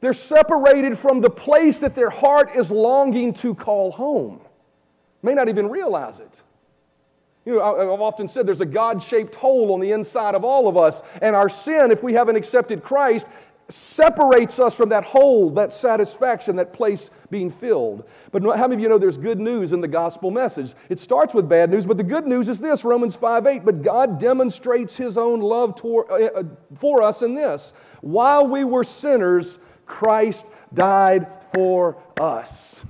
They're 0.00 0.12
separated 0.12 0.96
from 0.96 1.20
the 1.20 1.30
place 1.30 1.80
that 1.80 1.94
their 1.94 2.10
heart 2.10 2.54
is 2.54 2.70
longing 2.70 3.32
to 3.34 3.54
call 3.54 3.90
home. 3.90 4.40
May 5.22 5.34
not 5.34 5.48
even 5.48 5.68
realize 5.68 6.20
it. 6.20 6.42
You 7.44 7.56
know, 7.56 7.94
I've 7.94 8.00
often 8.00 8.28
said 8.28 8.46
there's 8.46 8.60
a 8.60 8.66
God 8.66 9.02
shaped 9.02 9.34
hole 9.34 9.72
on 9.72 9.80
the 9.80 9.92
inside 9.92 10.34
of 10.34 10.44
all 10.44 10.68
of 10.68 10.76
us, 10.76 11.02
and 11.22 11.34
our 11.34 11.48
sin, 11.48 11.90
if 11.90 12.02
we 12.02 12.12
haven't 12.12 12.36
accepted 12.36 12.84
Christ, 12.84 13.26
separates 13.70 14.58
us 14.58 14.74
from 14.74 14.88
that 14.88 15.04
hole, 15.04 15.50
that 15.50 15.72
satisfaction, 15.72 16.56
that 16.56 16.72
place 16.72 17.10
being 17.30 17.50
filled. 17.50 18.08
But 18.32 18.42
how 18.42 18.66
many 18.66 18.74
of 18.74 18.80
you 18.80 18.88
know 18.88 18.96
there's 18.96 19.18
good 19.18 19.38
news 19.38 19.74
in 19.74 19.82
the 19.82 19.88
gospel 19.88 20.30
message? 20.30 20.74
It 20.88 20.98
starts 20.98 21.34
with 21.34 21.48
bad 21.48 21.70
news, 21.70 21.84
but 21.84 21.98
the 21.98 22.04
good 22.04 22.26
news 22.26 22.48
is 22.48 22.60
this 22.60 22.84
Romans 22.84 23.14
5 23.16 23.46
8. 23.46 23.64
But 23.64 23.82
God 23.82 24.18
demonstrates 24.18 24.96
his 24.96 25.18
own 25.18 25.40
love 25.40 25.74
toward, 25.74 26.10
uh, 26.10 26.44
for 26.74 27.02
us 27.02 27.22
in 27.22 27.34
this 27.34 27.74
while 28.00 28.46
we 28.46 28.64
were 28.64 28.84
sinners, 28.84 29.58
Christ 29.84 30.50
died 30.72 31.26
for 31.52 31.96
us. 32.18 32.84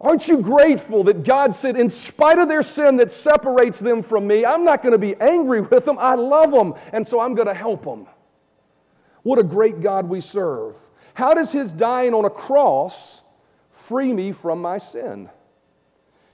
Aren't 0.00 0.28
you 0.28 0.42
grateful 0.42 1.04
that 1.04 1.24
God 1.24 1.54
said, 1.54 1.76
in 1.76 1.88
spite 1.88 2.38
of 2.38 2.48
their 2.48 2.62
sin 2.62 2.96
that 2.98 3.10
separates 3.10 3.80
them 3.80 4.02
from 4.02 4.26
me, 4.26 4.44
I'm 4.44 4.64
not 4.64 4.82
going 4.82 4.92
to 4.92 4.98
be 4.98 5.14
angry 5.16 5.62
with 5.62 5.86
them. 5.86 5.96
I 5.98 6.14
love 6.14 6.50
them, 6.50 6.74
and 6.92 7.08
so 7.08 7.20
I'm 7.20 7.34
going 7.34 7.48
to 7.48 7.54
help 7.54 7.84
them. 7.84 8.06
What 9.24 9.40
a 9.40 9.42
great 9.42 9.80
God 9.80 10.08
we 10.08 10.20
serve. 10.20 10.76
How 11.14 11.34
does 11.34 11.50
his 11.50 11.72
dying 11.72 12.14
on 12.14 12.24
a 12.24 12.30
cross 12.30 13.22
free 13.70 14.12
me 14.12 14.30
from 14.30 14.62
my 14.62 14.78
sin? 14.78 15.28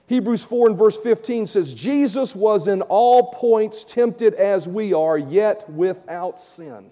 Hebrews 0.06 0.44
4 0.44 0.70
and 0.70 0.78
verse 0.78 0.96
15 0.98 1.46
says, 1.46 1.72
Jesus 1.72 2.34
was 2.34 2.66
in 2.66 2.82
all 2.82 3.32
points 3.32 3.84
tempted 3.84 4.34
as 4.34 4.66
we 4.66 4.92
are, 4.92 5.16
yet 5.16 5.70
without 5.70 6.40
sin. 6.40 6.90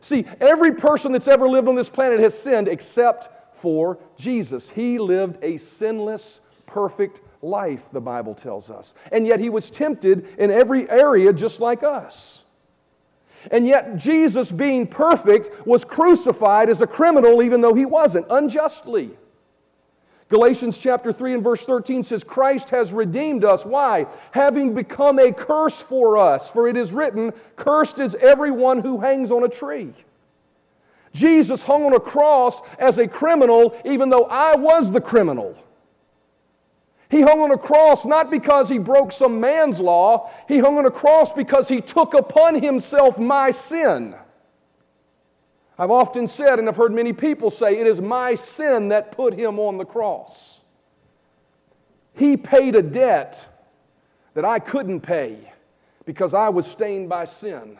See, 0.00 0.26
every 0.40 0.74
person 0.74 1.12
that's 1.12 1.28
ever 1.28 1.48
lived 1.48 1.68
on 1.68 1.76
this 1.76 1.88
planet 1.88 2.18
has 2.18 2.36
sinned 2.36 2.66
except 2.66 3.56
for 3.56 3.98
Jesus. 4.16 4.68
He 4.68 4.98
lived 4.98 5.38
a 5.42 5.58
sinless, 5.58 6.40
perfect 6.66 7.20
life, 7.40 7.84
the 7.92 8.00
Bible 8.00 8.34
tells 8.34 8.68
us. 8.68 8.94
And 9.12 9.24
yet 9.24 9.38
he 9.38 9.48
was 9.48 9.70
tempted 9.70 10.26
in 10.38 10.50
every 10.50 10.90
area 10.90 11.32
just 11.32 11.60
like 11.60 11.84
us. 11.84 12.46
And 13.50 13.66
yet, 13.66 13.96
Jesus, 13.96 14.52
being 14.52 14.86
perfect, 14.86 15.66
was 15.66 15.84
crucified 15.84 16.68
as 16.68 16.82
a 16.82 16.86
criminal 16.86 17.42
even 17.42 17.60
though 17.60 17.74
he 17.74 17.86
wasn't, 17.86 18.26
unjustly. 18.30 19.10
Galatians 20.28 20.76
chapter 20.76 21.10
3 21.10 21.34
and 21.34 21.42
verse 21.42 21.64
13 21.64 22.02
says, 22.02 22.22
Christ 22.22 22.68
has 22.70 22.92
redeemed 22.92 23.44
us. 23.44 23.64
Why? 23.64 24.06
Having 24.32 24.74
become 24.74 25.18
a 25.18 25.32
curse 25.32 25.80
for 25.80 26.18
us. 26.18 26.50
For 26.50 26.68
it 26.68 26.76
is 26.76 26.92
written, 26.92 27.32
Cursed 27.56 27.98
is 27.98 28.14
everyone 28.16 28.80
who 28.80 29.00
hangs 29.00 29.32
on 29.32 29.44
a 29.44 29.48
tree. 29.48 29.94
Jesus 31.14 31.62
hung 31.62 31.84
on 31.84 31.94
a 31.94 32.00
cross 32.00 32.60
as 32.78 32.98
a 32.98 33.08
criminal, 33.08 33.74
even 33.86 34.10
though 34.10 34.24
I 34.24 34.54
was 34.56 34.92
the 34.92 35.00
criminal. 35.00 35.56
He 37.10 37.22
hung 37.22 37.40
on 37.40 37.50
a 37.50 37.58
cross 37.58 38.04
not 38.04 38.30
because 38.30 38.68
he 38.68 38.78
broke 38.78 39.12
some 39.12 39.40
man's 39.40 39.80
law, 39.80 40.30
he 40.46 40.58
hung 40.58 40.76
on 40.76 40.86
a 40.86 40.90
cross 40.90 41.32
because 41.32 41.68
he 41.68 41.80
took 41.80 42.14
upon 42.14 42.60
himself 42.62 43.18
my 43.18 43.50
sin. 43.50 44.14
I've 45.78 45.90
often 45.90 46.26
said, 46.26 46.58
and 46.58 46.68
I've 46.68 46.76
heard 46.76 46.92
many 46.92 47.12
people 47.12 47.50
say, 47.50 47.78
it 47.78 47.86
is 47.86 48.00
my 48.00 48.34
sin 48.34 48.88
that 48.88 49.12
put 49.12 49.34
him 49.34 49.58
on 49.58 49.78
the 49.78 49.84
cross. 49.84 50.60
He 52.14 52.36
paid 52.36 52.74
a 52.74 52.82
debt 52.82 53.46
that 54.34 54.44
I 54.44 54.58
couldn't 54.58 55.00
pay 55.00 55.52
because 56.04 56.34
I 56.34 56.48
was 56.48 56.66
stained 56.66 57.08
by 57.08 57.26
sin. 57.26 57.78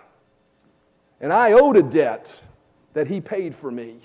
And 1.20 1.32
I 1.32 1.52
owed 1.52 1.76
a 1.76 1.82
debt 1.82 2.40
that 2.92 3.08
he 3.08 3.20
paid 3.20 3.54
for 3.54 3.70
me. 3.70 3.98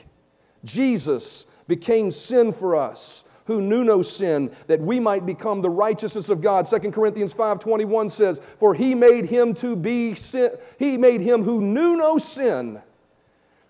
Jesus 0.66 1.46
became 1.68 2.10
sin 2.10 2.52
for 2.52 2.76
us 2.76 3.26
who 3.46 3.62
knew 3.62 3.84
no 3.84 4.02
sin 4.02 4.52
that 4.68 4.80
we 4.80 5.00
might 5.00 5.26
become 5.26 5.62
the 5.62 5.70
righteousness 5.70 6.30
of 6.30 6.42
God. 6.42 6.68
2 6.68 6.92
Corinthians 6.94 7.34
5:21 7.34 8.10
says, 8.10 8.42
"For 8.60 8.74
he 8.74 8.96
made 8.96 9.26
him 9.26 9.54
to 9.56 9.76
be 9.76 10.16
sin, 10.16 10.52
he 10.78 10.98
made 10.98 11.22
him 11.22 11.44
who 11.44 11.62
knew 11.62 11.96
no 11.98 12.18
sin 12.18 12.82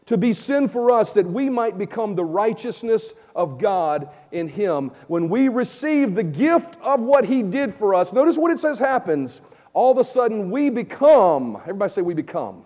to 0.05 0.17
be 0.17 0.33
sin 0.33 0.67
for 0.67 0.91
us 0.91 1.13
that 1.13 1.25
we 1.25 1.49
might 1.49 1.77
become 1.77 2.15
the 2.15 2.25
righteousness 2.25 3.13
of 3.36 3.57
God 3.57 4.09
in 4.31 4.47
Him. 4.47 4.91
When 5.07 5.29
we 5.29 5.47
receive 5.47 6.15
the 6.15 6.23
gift 6.23 6.77
of 6.81 6.99
what 6.99 7.25
He 7.25 7.41
did 7.41 7.73
for 7.73 7.95
us, 7.95 8.12
notice 8.12 8.38
what 8.38 8.51
it 8.51 8.59
says 8.59 8.79
happens. 8.79 9.41
All 9.73 9.91
of 9.91 9.97
a 9.97 10.03
sudden, 10.03 10.51
we 10.51 10.69
become, 10.69 11.57
everybody 11.62 11.89
say, 11.89 12.01
we 12.01 12.13
become. 12.13 12.65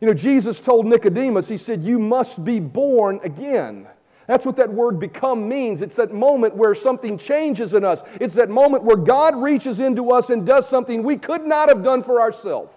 You 0.00 0.08
know, 0.08 0.14
Jesus 0.14 0.60
told 0.60 0.86
Nicodemus, 0.86 1.48
He 1.48 1.56
said, 1.56 1.82
You 1.82 1.98
must 1.98 2.44
be 2.44 2.60
born 2.60 3.20
again. 3.22 3.88
That's 4.26 4.46
what 4.46 4.56
that 4.56 4.72
word 4.72 4.98
become 4.98 5.48
means. 5.48 5.82
It's 5.82 5.96
that 5.96 6.12
moment 6.12 6.56
where 6.56 6.74
something 6.74 7.18
changes 7.18 7.74
in 7.74 7.84
us. 7.84 8.02
It's 8.20 8.34
that 8.34 8.48
moment 8.48 8.84
where 8.84 8.96
God 8.96 9.36
reaches 9.36 9.80
into 9.80 10.12
us 10.12 10.30
and 10.30 10.46
does 10.46 10.68
something 10.68 11.02
we 11.02 11.18
could 11.18 11.44
not 11.44 11.68
have 11.68 11.82
done 11.82 12.02
for 12.02 12.20
ourselves. 12.20 12.72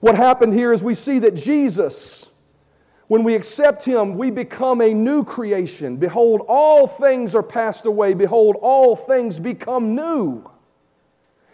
What 0.00 0.16
happened 0.16 0.52
here 0.52 0.72
is 0.72 0.84
we 0.84 0.94
see 0.94 1.20
that 1.20 1.34
Jesus, 1.34 2.32
when 3.06 3.24
we 3.24 3.34
accept 3.34 3.84
Him, 3.84 4.18
we 4.18 4.30
become 4.30 4.82
a 4.82 4.92
new 4.92 5.24
creation. 5.24 5.96
Behold, 5.96 6.42
all 6.48 6.86
things 6.86 7.34
are 7.34 7.42
passed 7.42 7.86
away. 7.86 8.12
Behold, 8.12 8.56
all 8.60 8.96
things 8.96 9.40
become 9.40 9.94
new. 9.94 10.50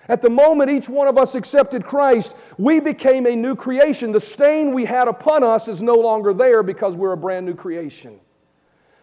At 0.09 0.23
the 0.23 0.31
moment 0.31 0.71
each 0.71 0.89
one 0.89 1.07
of 1.07 1.17
us 1.17 1.37
accepted 1.37 1.85
Christ, 1.85 2.35
we 2.59 2.81
became 2.81 3.27
a 3.27 3.37
new 3.37 3.55
creation. 3.55 4.11
The 4.11 4.19
stain 4.19 4.75
we 4.75 4.85
had 4.85 5.07
upon 5.07 5.45
us 5.45 5.69
is 5.69 5.81
no 5.81 5.95
longer 5.95 6.35
there 6.35 6.65
because 6.65 6.97
we're 6.97 7.13
a 7.13 7.17
brand 7.17 7.47
new 7.47 7.55
creation. 7.55 8.19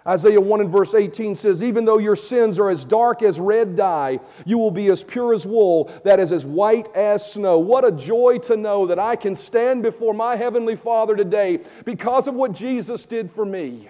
Isaiah 0.08 0.40
1 0.40 0.62
and 0.62 0.70
verse 0.70 0.94
18 0.94 1.36
says, 1.36 1.62
Even 1.62 1.84
though 1.84 1.98
your 1.98 2.16
sins 2.16 2.60
are 2.60 2.70
as 2.70 2.86
dark 2.86 3.22
as 3.22 3.40
red 3.40 3.76
dye, 3.76 4.20
you 4.46 4.58
will 4.58 4.72
be 4.72 4.88
as 4.88 5.04
pure 5.04 5.34
as 5.34 5.46
wool, 5.46 5.92
that 6.06 6.20
is 6.20 6.32
as 6.32 6.46
white 6.46 6.88
as 6.96 7.34
snow. 7.34 7.60
What 7.60 7.84
a 7.84 7.92
joy 7.92 8.38
to 8.44 8.56
know 8.56 8.88
that 8.88 9.00
I 9.00 9.18
can 9.18 9.36
stand 9.36 9.84
before 9.84 10.14
my 10.14 10.38
Heavenly 10.38 10.78
Father 10.78 11.16
today 11.16 11.60
because 11.84 12.28
of 12.28 12.36
what 12.36 12.54
Jesus 12.54 13.04
did 13.04 13.30
for 13.30 13.46
me, 13.46 13.90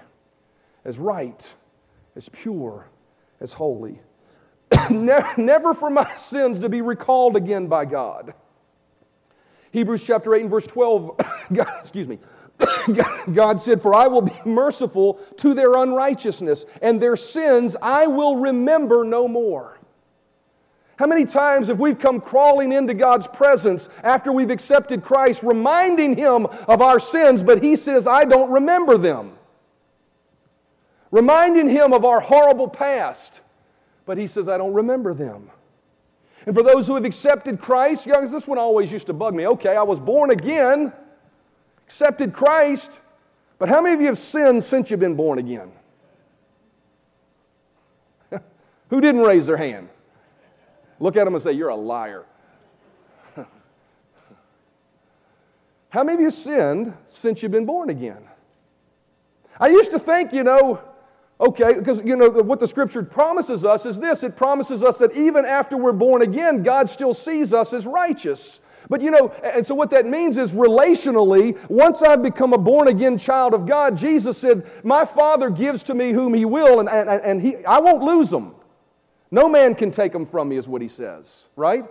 as 0.83 0.97
right, 0.97 1.53
as 2.15 2.29
pure, 2.29 2.87
as 3.39 3.53
holy. 3.53 4.01
Never 4.89 5.75
for 5.75 5.91
my 5.91 6.15
sins 6.17 6.57
to 6.59 6.69
be 6.69 6.81
recalled 6.81 7.35
again 7.35 7.67
by 7.67 7.85
God. 7.85 8.33
Hebrews 9.71 10.03
chapter 10.03 10.33
8 10.33 10.41
and 10.41 10.49
verse 10.49 10.65
12, 10.65 11.17
God, 11.53 11.67
excuse 11.79 12.07
me. 12.07 12.17
God 13.33 13.59
said, 13.59 13.81
For 13.81 13.93
I 13.93 14.07
will 14.07 14.21
be 14.21 14.33
merciful 14.45 15.15
to 15.37 15.53
their 15.53 15.75
unrighteousness, 15.75 16.65
and 16.81 17.01
their 17.01 17.15
sins 17.15 17.75
I 17.81 18.07
will 18.07 18.37
remember 18.37 19.03
no 19.03 19.27
more. 19.27 19.77
How 20.97 21.05
many 21.05 21.25
times 21.25 21.67
have 21.67 21.79
we 21.79 21.93
come 21.93 22.19
crawling 22.19 22.71
into 22.71 22.95
God's 22.95 23.27
presence 23.27 23.87
after 24.03 24.31
we've 24.31 24.49
accepted 24.49 25.03
Christ, 25.03 25.43
reminding 25.43 26.15
Him 26.17 26.47
of 26.67 26.81
our 26.81 26.99
sins, 26.99 27.43
but 27.43 27.63
He 27.63 27.75
says, 27.75 28.07
I 28.07 28.25
don't 28.25 28.49
remember 28.49 28.97
them? 28.97 29.33
Reminding 31.11 31.69
Him 31.69 31.93
of 31.93 32.03
our 32.03 32.19
horrible 32.19 32.67
past, 32.67 33.41
but 34.05 34.17
He 34.17 34.25
says, 34.25 34.49
I 34.49 34.57
don't 34.57 34.73
remember 34.73 35.13
them. 35.13 35.51
And 36.47 36.55
for 36.55 36.63
those 36.63 36.87
who 36.87 36.95
have 36.95 37.05
accepted 37.05 37.61
Christ, 37.61 38.07
young, 38.07 38.31
this 38.31 38.47
one 38.47 38.57
always 38.57 38.91
used 38.91 39.07
to 39.07 39.13
bug 39.13 39.35
me. 39.35 39.45
Okay, 39.45 39.75
I 39.75 39.83
was 39.83 39.99
born 39.99 40.31
again 40.31 40.93
accepted 41.87 42.33
Christ, 42.33 42.99
but 43.57 43.69
how 43.69 43.81
many 43.81 43.95
of 43.95 44.01
you 44.01 44.07
have 44.07 44.17
sinned 44.17 44.61
since 44.61 44.91
you've 44.91 44.99
been 44.99 45.15
born 45.15 45.39
again? 45.39 45.71
Who 48.89 48.99
didn't 48.99 49.21
raise 49.21 49.47
their 49.47 49.55
hand? 49.55 49.87
Look 50.99 51.15
at 51.15 51.23
them 51.23 51.33
and 51.33 51.41
say, 51.41 51.53
You're 51.53 51.69
a 51.69 51.75
liar. 51.75 52.25
how 55.89 56.03
many 56.03 56.15
of 56.15 56.19
you 56.19 56.29
sinned 56.29 56.93
since 57.07 57.41
you've 57.41 57.53
been 57.53 57.65
born 57.65 57.89
again? 57.89 58.21
I 59.57 59.69
used 59.69 59.91
to 59.91 59.99
think, 59.99 60.33
you 60.33 60.43
know, 60.43 60.81
okay, 61.39 61.73
because, 61.73 62.03
you 62.03 62.17
know, 62.17 62.29
what 62.29 62.59
the 62.59 62.67
scripture 62.67 63.01
promises 63.01 63.63
us 63.63 63.85
is 63.85 63.97
this 63.97 64.23
it 64.23 64.35
promises 64.35 64.83
us 64.83 64.97
that 64.97 65.15
even 65.15 65.45
after 65.45 65.77
we're 65.77 65.93
born 65.93 66.21
again, 66.21 66.63
God 66.63 66.89
still 66.89 67.13
sees 67.13 67.53
us 67.53 67.71
as 67.71 67.85
righteous. 67.85 68.59
But 68.89 69.01
you 69.01 69.11
know, 69.11 69.29
and 69.43 69.65
so 69.65 69.75
what 69.75 69.89
that 69.89 70.05
means 70.05 70.37
is 70.37 70.55
relationally, 70.55 71.57
once 71.69 72.01
I've 72.01 72.23
become 72.23 72.53
a 72.53 72.57
born 72.57 72.87
again 72.87 73.17
child 73.17 73.53
of 73.53 73.65
God, 73.65 73.97
Jesus 73.97 74.37
said, 74.37 74.65
My 74.83 75.03
Father 75.03 75.49
gives 75.49 75.83
to 75.83 75.93
me 75.93 76.11
whom 76.11 76.33
He 76.33 76.45
will, 76.45 76.79
and, 76.79 76.87
and, 76.87 77.09
and 77.09 77.41
he, 77.41 77.57
I 77.65 77.79
won't 77.79 78.01
lose 78.01 78.29
them. 78.29 78.55
No 79.29 79.49
man 79.49 79.75
can 79.75 79.91
take 79.91 80.13
them 80.13 80.25
from 80.25 80.49
me, 80.49 80.57
is 80.57 80.67
what 80.67 80.81
He 80.81 80.87
says, 80.87 81.47
right? 81.55 81.85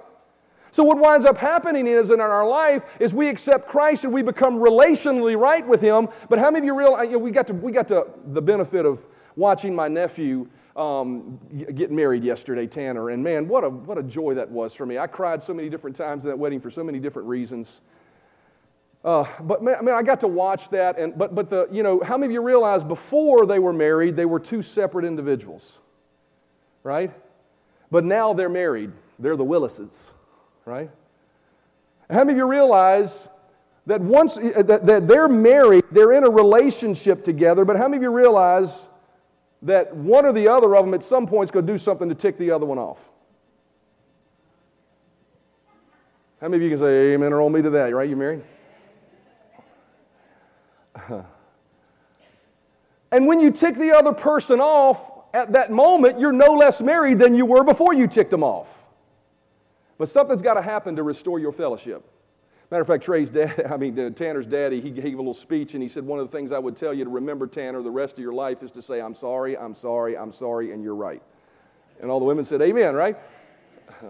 So, 0.71 0.85
what 0.85 0.99
winds 0.99 1.27
up 1.27 1.39
happening 1.39 1.87
is 1.87 2.11
in 2.11 2.21
our 2.21 2.47
life 2.47 2.85
is 3.01 3.15
we 3.15 3.29
accept 3.29 3.69
Christ 3.69 4.05
and 4.05 4.13
we 4.13 4.23
become 4.23 4.59
relationally 4.59 5.39
right 5.39 5.67
with 5.67 5.81
Him. 5.81 6.09
But 6.29 6.39
how 6.39 6.51
many 6.51 6.59
of 6.59 6.65
you 6.67 6.79
realize 6.79 7.07
you 7.07 7.13
know, 7.13 7.19
we 7.19 7.31
got 7.31 7.47
to 7.47 7.55
we 7.55 7.73
got 7.73 7.89
to 7.89 8.07
the 8.27 8.43
benefit 8.43 8.85
of 8.85 9.07
watching 9.37 9.75
my 9.75 9.89
nephew 9.89 10.49
um, 10.77 11.39
get 11.75 11.91
married 11.91 12.23
yesterday, 12.23 12.67
Tanner, 12.67 13.11
and 13.11 13.25
man, 13.25 13.49
what 13.49 13.65
a 13.65 13.71
what 13.71 13.99
a 13.99 14.03
joy 14.03 14.35
that 14.35 14.51
was 14.51 14.75
for 14.75 14.87
me. 14.87 14.99
I 14.99 15.07
cried 15.07 15.43
so 15.43 15.55
many 15.55 15.69
different 15.69 15.97
times 15.97 16.27
at 16.27 16.31
that 16.31 16.39
wedding 16.39 16.61
for 16.61 16.71
so 16.71 16.85
many 16.85 17.01
different 17.01 17.29
reasons. 17.29 17.81
Uh, 19.05 19.25
but 19.41 19.63
man, 19.63 19.77
I 19.79 19.83
mean, 19.83 19.95
I 19.95 20.03
got 20.03 20.21
to 20.21 20.29
watch 20.29 20.71
that, 20.71 20.99
and 20.99 21.17
but 21.17 21.35
but 21.35 21.51
the 21.51 21.69
you 21.73 21.83
know 21.83 22.01
how 22.01 22.17
many 22.19 22.27
of 22.27 22.33
you 22.33 22.43
realize 22.43 22.85
before 22.85 23.47
they 23.47 23.59
were 23.59 23.73
married 23.73 24.17
they 24.17 24.27
were 24.27 24.41
two 24.41 24.63
separate 24.63 25.05
individuals, 25.05 25.81
right? 26.83 27.13
But 27.91 28.05
now 28.05 28.35
they're 28.35 28.49
married. 28.49 28.93
They're 29.19 29.37
the 29.37 29.45
Willises 29.45 30.13
right? 30.67 30.91
How 32.11 32.19
many 32.19 32.33
of 32.33 32.37
you 32.39 32.47
realize 32.47 33.29
that 33.87 34.01
once 34.01 34.37
uh, 34.37 34.63
that, 34.63 34.85
that 34.85 35.09
they're 35.09 35.29
married, 35.29 35.85
they're 35.91 36.13
in 36.13 36.25
a 36.25 36.31
relationship 36.31 37.25
together, 37.25 37.65
but 37.65 37.77
how 37.77 37.85
many 37.85 37.97
of 37.99 38.03
you 38.03 38.11
realize 38.11 38.91
that 39.67 39.95
one 39.95 40.27
or 40.27 40.33
the 40.33 40.49
other 40.49 40.75
of 40.77 40.85
them 40.85 40.95
at 40.95 41.03
some 41.03 41.27
point 41.27 41.45
is 41.45 41.51
going 41.51 41.67
to 41.67 41.73
do 41.73 41.79
something 41.79 42.09
to 42.09 42.15
tick 42.15 42.39
the 42.39 42.51
other 42.51 42.67
one 42.67 42.79
off? 42.79 42.99
How 46.41 46.49
many 46.49 46.57
of 46.57 46.63
you 46.63 46.77
can 46.77 46.79
say 46.79 47.15
amen 47.15 47.33
or 47.33 47.41
all 47.41 47.51
me 47.51 47.63
to 47.63 47.71
that, 47.71 47.95
right? 47.95 48.09
You 48.09 48.17
married? 48.17 48.43
And 53.13 53.27
when 53.27 53.41
you 53.41 53.51
tick 53.51 53.77
the 53.77 53.93
other 53.93 54.13
person 54.13 54.61
off 54.61 55.01
at 55.33 55.53
that 55.53 55.71
moment, 55.71 56.19
you're 56.19 56.33
no 56.33 56.55
less 56.55 56.83
married 56.83 57.19
than 57.19 57.35
you 57.35 57.47
were 57.47 57.65
before 57.65 57.95
you 57.95 58.07
ticked 58.07 58.31
them 58.31 58.43
off. 58.43 58.83
But 59.99 60.09
something's 60.09 60.43
got 60.43 60.55
to 60.55 60.63
happen 60.63 60.97
to 60.97 61.03
restore 61.03 61.39
your 61.39 61.53
fellowship. 61.53 62.05
Matter 62.71 62.83
of 62.83 62.89
fact, 62.89 63.05
Trey's 63.05 63.31
dad, 63.31 63.67
I 63.71 63.77
mean, 63.77 63.99
uh, 63.99 64.11
Tanner's 64.11 64.47
daddy, 64.47 64.81
he 64.81 64.91
gave 64.91 65.15
a 65.15 65.17
little 65.19 65.35
speech 65.35 65.75
and 65.75 65.83
he 65.83 65.89
said, 65.89 66.05
One 66.05 66.19
of 66.19 66.31
the 66.31 66.37
things 66.37 66.53
I 66.53 66.59
would 66.59 66.77
tell 66.77 66.93
you 66.93 67.05
to 67.05 67.11
remember, 67.11 67.47
Tanner, 67.47 67.83
the 67.83 67.91
rest 67.91 68.15
of 68.15 68.21
your 68.21 68.33
life 68.35 68.63
is 68.63 68.71
to 68.73 68.83
say, 68.83 69.01
I'm 69.01 69.15
sorry, 69.15 69.57
I'm 69.57 69.75
sorry, 69.75 70.17
I'm 70.17 70.33
sorry, 70.33 70.73
and 70.73 70.83
you're 70.83 70.95
right. 70.95 71.23
And 72.01 72.11
all 72.11 72.19
the 72.19 72.27
women 72.27 72.45
said, 72.45 72.63
Amen, 72.63 72.95
right? 72.95 73.17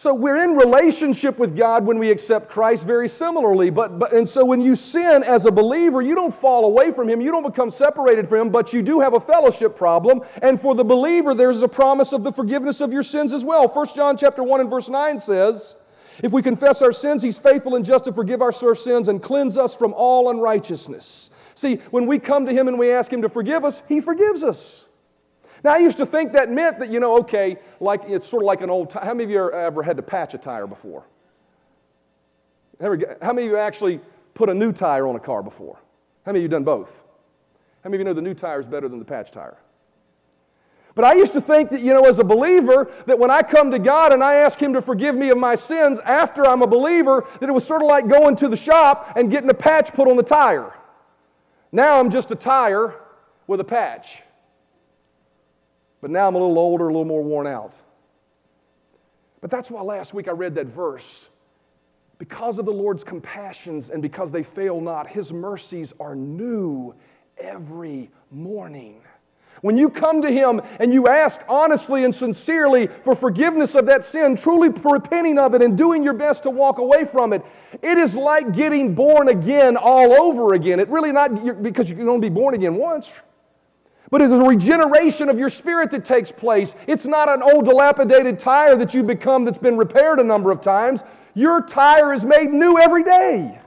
So 0.00 0.14
we're 0.14 0.42
in 0.42 0.56
relationship 0.56 1.38
with 1.38 1.54
God 1.54 1.84
when 1.84 1.98
we 1.98 2.10
accept 2.10 2.48
Christ 2.48 2.86
very 2.86 3.06
similarly. 3.06 3.68
But, 3.68 3.98
but, 3.98 4.14
and 4.14 4.26
so 4.26 4.46
when 4.46 4.62
you 4.62 4.74
sin 4.74 5.22
as 5.22 5.44
a 5.44 5.52
believer, 5.52 6.00
you 6.00 6.14
don't 6.14 6.32
fall 6.32 6.64
away 6.64 6.90
from 6.90 7.06
Him, 7.06 7.20
you 7.20 7.30
don't 7.30 7.42
become 7.42 7.70
separated 7.70 8.26
from 8.26 8.46
Him, 8.46 8.48
but 8.48 8.72
you 8.72 8.80
do 8.80 9.00
have 9.00 9.12
a 9.12 9.20
fellowship 9.20 9.76
problem. 9.76 10.22
And 10.40 10.58
for 10.58 10.74
the 10.74 10.84
believer, 10.84 11.34
there's 11.34 11.60
a 11.60 11.68
promise 11.68 12.14
of 12.14 12.24
the 12.24 12.32
forgiveness 12.32 12.80
of 12.80 12.94
your 12.94 13.02
sins 13.02 13.34
as 13.34 13.44
well. 13.44 13.68
1 13.68 13.88
John 13.94 14.16
chapter 14.16 14.42
1 14.42 14.60
and 14.62 14.70
verse 14.70 14.88
9 14.88 15.18
says, 15.18 15.76
if 16.22 16.32
we 16.32 16.42
confess 16.42 16.82
our 16.82 16.92
sins, 16.92 17.22
He's 17.22 17.38
faithful 17.38 17.76
and 17.76 17.84
just 17.84 18.04
to 18.04 18.12
forgive 18.12 18.42
us 18.42 18.62
our 18.62 18.74
sins 18.74 19.08
and 19.08 19.22
cleanse 19.22 19.56
us 19.56 19.76
from 19.76 19.94
all 19.94 20.30
unrighteousness. 20.30 21.30
See, 21.54 21.76
when 21.90 22.06
we 22.06 22.18
come 22.18 22.46
to 22.46 22.52
Him 22.52 22.68
and 22.68 22.78
we 22.78 22.90
ask 22.90 23.12
Him 23.12 23.22
to 23.22 23.28
forgive 23.28 23.64
us, 23.64 23.82
He 23.88 24.00
forgives 24.00 24.42
us. 24.42 24.86
Now, 25.62 25.74
I 25.74 25.78
used 25.78 25.98
to 25.98 26.06
think 26.06 26.32
that 26.32 26.50
meant 26.50 26.78
that, 26.78 26.90
you 26.90 27.00
know, 27.00 27.18
okay, 27.18 27.58
like 27.80 28.02
it's 28.06 28.26
sort 28.26 28.42
of 28.42 28.46
like 28.46 28.62
an 28.62 28.70
old 28.70 28.90
tire. 28.90 29.04
How 29.04 29.12
many 29.12 29.24
of 29.24 29.30
you 29.30 29.52
ever 29.52 29.82
had 29.82 29.96
to 29.96 30.02
patch 30.02 30.32
a 30.34 30.38
tire 30.38 30.66
before? 30.66 31.04
How 32.80 32.88
many 33.32 33.46
of 33.46 33.52
you 33.52 33.56
actually 33.58 34.00
put 34.32 34.48
a 34.48 34.54
new 34.54 34.72
tire 34.72 35.06
on 35.06 35.16
a 35.16 35.20
car 35.20 35.42
before? 35.42 35.78
How 36.24 36.32
many 36.32 36.38
of 36.38 36.42
you 36.44 36.48
done 36.48 36.64
both? 36.64 37.04
How 37.84 37.90
many 37.90 37.96
of 37.96 38.00
you 38.00 38.04
know 38.06 38.14
the 38.14 38.22
new 38.22 38.34
tire 38.34 38.60
is 38.60 38.66
better 38.66 38.88
than 38.88 38.98
the 38.98 39.04
patch 39.04 39.30
tire? 39.30 39.58
But 40.94 41.04
I 41.04 41.14
used 41.14 41.32
to 41.34 41.40
think 41.40 41.70
that, 41.70 41.82
you 41.82 41.94
know, 41.94 42.04
as 42.04 42.18
a 42.18 42.24
believer, 42.24 42.90
that 43.06 43.18
when 43.18 43.30
I 43.30 43.42
come 43.42 43.70
to 43.70 43.78
God 43.78 44.12
and 44.12 44.24
I 44.24 44.34
ask 44.34 44.60
Him 44.60 44.72
to 44.72 44.82
forgive 44.82 45.14
me 45.14 45.30
of 45.30 45.38
my 45.38 45.54
sins 45.54 46.00
after 46.00 46.46
I'm 46.46 46.62
a 46.62 46.66
believer, 46.66 47.26
that 47.38 47.48
it 47.48 47.52
was 47.52 47.64
sort 47.64 47.82
of 47.82 47.88
like 47.88 48.08
going 48.08 48.36
to 48.36 48.48
the 48.48 48.56
shop 48.56 49.12
and 49.16 49.30
getting 49.30 49.50
a 49.50 49.54
patch 49.54 49.92
put 49.92 50.08
on 50.08 50.16
the 50.16 50.22
tire. 50.22 50.74
Now 51.72 52.00
I'm 52.00 52.10
just 52.10 52.30
a 52.32 52.34
tire 52.34 52.94
with 53.46 53.60
a 53.60 53.64
patch. 53.64 54.22
But 56.00 56.10
now 56.10 56.26
I'm 56.26 56.34
a 56.34 56.38
little 56.38 56.58
older, 56.58 56.84
a 56.84 56.92
little 56.92 57.04
more 57.04 57.22
worn 57.22 57.46
out. 57.46 57.76
But 59.40 59.50
that's 59.50 59.70
why 59.70 59.82
last 59.82 60.12
week 60.12 60.28
I 60.28 60.32
read 60.32 60.54
that 60.56 60.66
verse. 60.66 61.28
Because 62.18 62.58
of 62.58 62.66
the 62.66 62.72
Lord's 62.72 63.04
compassions 63.04 63.90
and 63.90 64.02
because 64.02 64.30
they 64.30 64.42
fail 64.42 64.80
not, 64.80 65.08
His 65.08 65.32
mercies 65.32 65.94
are 66.00 66.14
new 66.14 66.94
every 67.38 68.10
morning. 68.30 69.02
When 69.60 69.76
you 69.76 69.90
come 69.90 70.22
to 70.22 70.30
Him 70.30 70.62
and 70.78 70.92
you 70.92 71.08
ask 71.08 71.40
honestly 71.48 72.04
and 72.04 72.14
sincerely 72.14 72.86
for 72.86 73.14
forgiveness 73.14 73.74
of 73.74 73.86
that 73.86 74.04
sin, 74.04 74.36
truly 74.36 74.70
repenting 74.70 75.38
of 75.38 75.54
it 75.54 75.62
and 75.62 75.76
doing 75.76 76.02
your 76.02 76.14
best 76.14 76.44
to 76.44 76.50
walk 76.50 76.78
away 76.78 77.04
from 77.04 77.32
it, 77.32 77.44
it 77.82 77.98
is 77.98 78.16
like 78.16 78.52
getting 78.54 78.94
born 78.94 79.28
again 79.28 79.76
all 79.76 80.12
over 80.12 80.54
again. 80.54 80.80
It 80.80 80.88
really 80.88 81.12
not 81.12 81.62
because 81.62 81.90
you 81.90 81.96
can 81.96 82.08
only 82.08 82.30
be 82.30 82.34
born 82.34 82.54
again 82.54 82.74
once. 82.74 83.10
But 84.10 84.22
it's 84.22 84.32
a 84.32 84.42
regeneration 84.42 85.28
of 85.28 85.38
your 85.38 85.50
spirit 85.50 85.90
that 85.92 86.04
takes 86.04 86.32
place. 86.32 86.74
It's 86.88 87.06
not 87.06 87.28
an 87.28 87.42
old 87.42 87.66
dilapidated 87.66 88.38
tire 88.40 88.74
that 88.76 88.92
you 88.92 89.04
become 89.04 89.44
that's 89.44 89.58
been 89.58 89.76
repaired 89.76 90.18
a 90.18 90.24
number 90.24 90.50
of 90.50 90.60
times. 90.60 91.04
Your 91.34 91.60
tire 91.60 92.12
is 92.12 92.24
made 92.24 92.50
new 92.50 92.76
every 92.76 93.04
day. 93.04 93.59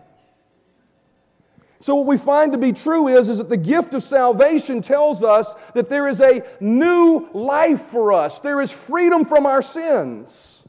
So, 1.84 1.96
what 1.96 2.06
we 2.06 2.16
find 2.16 2.54
to 2.54 2.58
be 2.58 2.72
true 2.72 3.10
is, 3.10 3.28
is 3.28 3.40
that 3.40 3.50
the 3.50 3.58
gift 3.58 3.94
of 3.94 4.02
salvation 4.02 4.82
tells 4.82 5.22
us 5.22 5.54
that 5.74 5.90
there 5.90 6.08
is 6.08 6.22
a 6.22 6.42
new 6.62 7.28
life 7.34 7.82
for 7.82 8.14
us, 8.14 8.40
there 8.40 8.62
is 8.62 8.72
freedom 8.72 9.26
from 9.26 9.46
our 9.46 9.62
sins. 9.62 10.66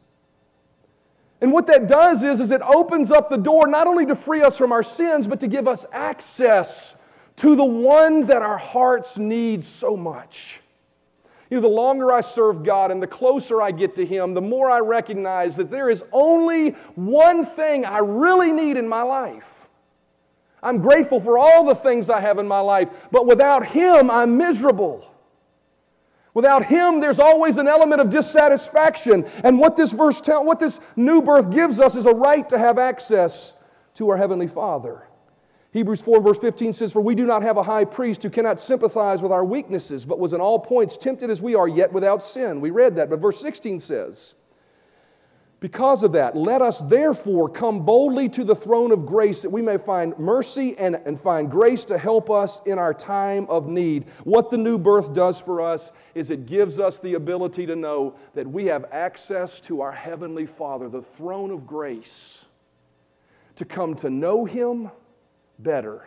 And 1.41 1.53
what 1.53 1.69
that 1.69 1.87
does 1.87 2.25
is, 2.25 2.41
is 2.41 2.51
it 2.51 2.63
opens 2.63 3.13
up 3.13 3.31
the 3.31 3.37
door 3.37 3.69
not 3.69 3.87
only 3.87 4.05
to 4.07 4.17
free 4.17 4.43
us 4.43 4.59
from 4.59 4.73
our 4.73 4.83
sins, 4.83 5.29
but 5.29 5.39
to 5.39 5.47
give 5.47 5.69
us 5.69 5.87
access 5.93 6.97
to 7.37 7.55
the 7.55 7.65
one 7.65 8.27
that 8.27 8.43
our 8.43 8.59
hearts 8.59 9.17
need 9.17 9.63
so 9.63 9.97
much. 9.97 10.63
You 11.49 11.59
know, 11.59 11.61
the 11.61 11.69
longer 11.69 12.13
I 12.13 12.23
serve 12.23 12.65
God 12.65 12.91
and 12.91 13.01
the 13.01 13.07
closer 13.07 13.63
I 13.63 13.71
get 13.71 13.95
to 13.97 14.05
Him, 14.05 14.35
the 14.35 14.41
more 14.41 14.69
I 14.69 14.81
recognize 14.81 15.55
that 15.59 15.71
there 15.71 15.91
is 15.91 16.03
only 16.11 16.71
one 16.97 17.47
thing 17.47 17.85
I 17.85 17.99
really 17.99 18.51
need 18.51 18.77
in 18.77 18.89
my 18.89 19.03
life. 19.03 19.64
I'm 20.65 20.79
grateful 20.79 21.21
for 21.21 21.39
all 21.39 21.65
the 21.65 21.75
things 21.75 22.09
I 22.11 22.21
have 22.21 22.39
in 22.39 22.49
my 22.49 22.61
life, 22.61 22.89
but 23.11 23.27
without 23.27 23.67
Him, 23.67 24.11
I'm 24.11 24.37
miserable. 24.37 25.09
Without 26.33 26.65
Him, 26.65 27.01
there's 27.01 27.21
always 27.21 27.59
an 27.59 27.69
element 27.69 28.01
of 28.01 28.11
dissatisfaction. 28.11 29.25
And 29.45 29.61
what 29.61 29.77
this 29.77 29.93
verse, 29.93 30.21
tell, 30.21 30.45
what 30.45 30.59
this 30.59 30.81
new 30.97 31.23
birth 31.23 31.51
gives 31.51 31.79
us 31.79 31.95
is 31.95 32.07
a 32.07 32.15
right 32.15 32.49
to 32.49 32.59
have 32.59 32.79
access 32.79 33.55
to 33.95 34.09
our 34.09 34.17
Heavenly 34.17 34.49
Father. 34.49 35.07
Hebrews 35.73 36.01
4 36.01 36.21
verse 36.23 36.39
15 36.39 36.73
says, 36.73 36.93
For 36.93 37.01
we 37.01 37.15
do 37.15 37.27
not 37.27 37.43
have 37.43 37.57
a 37.57 37.63
high 37.63 37.85
priest 37.85 38.23
who 38.23 38.31
cannot 38.31 38.61
sympathize 38.61 39.23
with 39.23 39.33
our 39.33 39.45
weaknesses, 39.45 40.07
but 40.07 40.19
was 40.19 40.33
in 40.33 40.41
all 40.41 40.59
points 40.59 40.97
tempted 40.97 41.31
as 41.31 41.43
we 41.43 41.55
are, 41.55 41.69
yet 41.69 41.93
without 41.93 42.23
sin. 42.23 42.61
We 42.61 42.71
read 42.71 42.97
that, 42.97 43.11
but 43.11 43.21
verse 43.21 43.41
16 43.41 43.81
says, 43.81 44.35
Because 45.65 46.03
of 46.03 46.13
that, 46.13 46.37
let 46.37 46.61
us 46.61 46.81
therefore 46.81 47.49
come 47.49 47.87
boldly 47.87 48.29
to 48.29 48.45
the 48.45 48.55
throne 48.55 48.93
of 48.93 49.07
grace 49.07 49.41
that 49.41 49.49
we 49.49 49.63
may 49.63 49.79
find 49.79 50.15
mercy 50.19 50.77
and, 50.77 50.97
and 51.07 51.19
find 51.19 51.51
grace 51.51 51.87
to 51.87 51.97
help 51.97 52.29
us 52.29 52.61
in 52.67 52.79
our 52.79 52.93
time 52.93 53.47
of 53.49 53.67
need. 53.67 54.05
What 54.25 54.51
the 54.51 54.59
new 54.59 54.77
birth 54.77 55.15
does 55.15 55.41
for 55.41 55.63
us 55.63 55.91
is 56.15 56.31
it 56.31 56.45
gives 56.45 56.79
us 56.79 56.99
the 56.99 57.15
ability 57.15 57.65
to 57.65 57.77
know 57.77 58.15
that 58.35 58.47
we 58.47 58.67
have 58.67 58.85
access 58.93 59.59
to 59.61 59.81
our 59.81 59.93
Heavenly 59.93 60.45
Father, 60.45 60.91
the 60.91 61.01
throne 61.01 61.51
of 61.51 61.67
grace, 61.67 62.45
to 63.57 63.65
come 63.65 63.95
to 63.95 64.11
know 64.11 64.45
Him 64.45 64.91
better, 65.59 66.07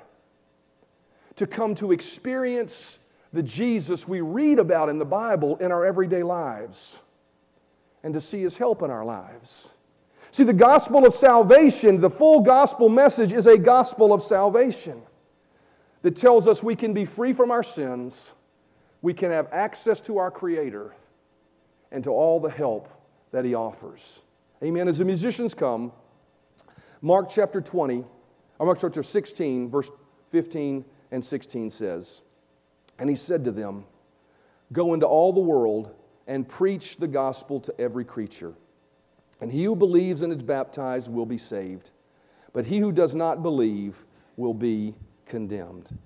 to 1.36 1.48
come 1.48 1.74
to 1.74 1.94
experience 1.94 3.00
the 3.34 3.42
Jesus 3.42 4.08
we 4.08 4.22
read 4.22 4.60
about 4.60 4.88
in 4.88 5.00
the 5.00 5.04
Bible 5.04 5.58
in 5.58 5.72
our 5.72 5.84
everyday 5.84 6.22
lives, 6.22 7.02
and 8.04 8.14
to 8.14 8.22
see 8.22 8.42
His 8.42 8.58
help 8.58 8.82
in 8.82 8.90
our 8.90 9.06
lives. 9.06 9.70
See, 10.32 10.44
the 10.44 10.54
gospel 10.54 11.06
of 11.06 11.14
salvation, 11.14 12.02
the 12.02 12.10
full 12.10 12.42
gospel 12.42 12.90
message, 12.90 13.32
is 13.32 13.48
a 13.48 13.58
gospel 13.58 14.14
of 14.14 14.22
salvation 14.22 15.02
that 16.02 16.16
tells 16.16 16.48
us 16.48 16.62
we 16.62 16.76
can 16.76 16.94
be 16.94 17.06
free 17.06 17.34
from 17.34 17.52
our 17.52 17.64
sins, 17.64 18.34
we 19.02 19.14
can 19.14 19.32
have 19.32 19.48
access 19.52 20.02
to 20.02 20.18
our 20.18 20.32
Creator, 20.32 20.94
and 21.92 22.04
to 22.04 22.12
all 22.12 22.40
the 22.40 22.50
help 22.50 22.90
that 23.32 23.46
He 23.46 23.56
offers. 23.56 24.24
Amen. 24.64 24.88
As 24.88 24.98
the 24.98 25.06
musicians 25.06 25.54
come, 25.54 25.92
Mark 27.02 27.30
chapter 27.30 27.62
20, 27.62 28.04
or 28.60 28.66
Mark 28.66 28.80
chapter 28.80 29.04
16, 29.04 29.70
verse 29.70 29.92
15 30.30 30.84
and 31.12 31.24
16 31.24 31.70
says, 31.70 32.24
And 33.00 33.10
he 33.10 33.16
said 33.16 33.44
to 33.46 33.52
them, 33.52 33.86
Go 34.74 34.94
into 34.94 35.06
all 35.06 35.32
the 35.32 35.40
world 35.40 35.94
and 36.28 36.48
preach 36.48 36.98
the 36.98 37.08
gospel 37.08 37.60
to 37.62 37.82
every 37.82 38.04
creature. 38.06 38.54
And 39.42 39.52
he 39.52 39.64
who 39.64 39.76
believes 39.76 40.22
and 40.22 40.34
is 40.34 40.44
baptized 40.44 41.12
will 41.12 41.26
be 41.26 41.38
saved, 41.38 41.92
but 42.54 42.66
he 42.66 42.80
who 42.80 42.92
does 42.92 43.16
not 43.16 43.42
believe 43.42 44.06
will 44.36 44.54
be 44.54 44.96
condemned. 45.26 45.98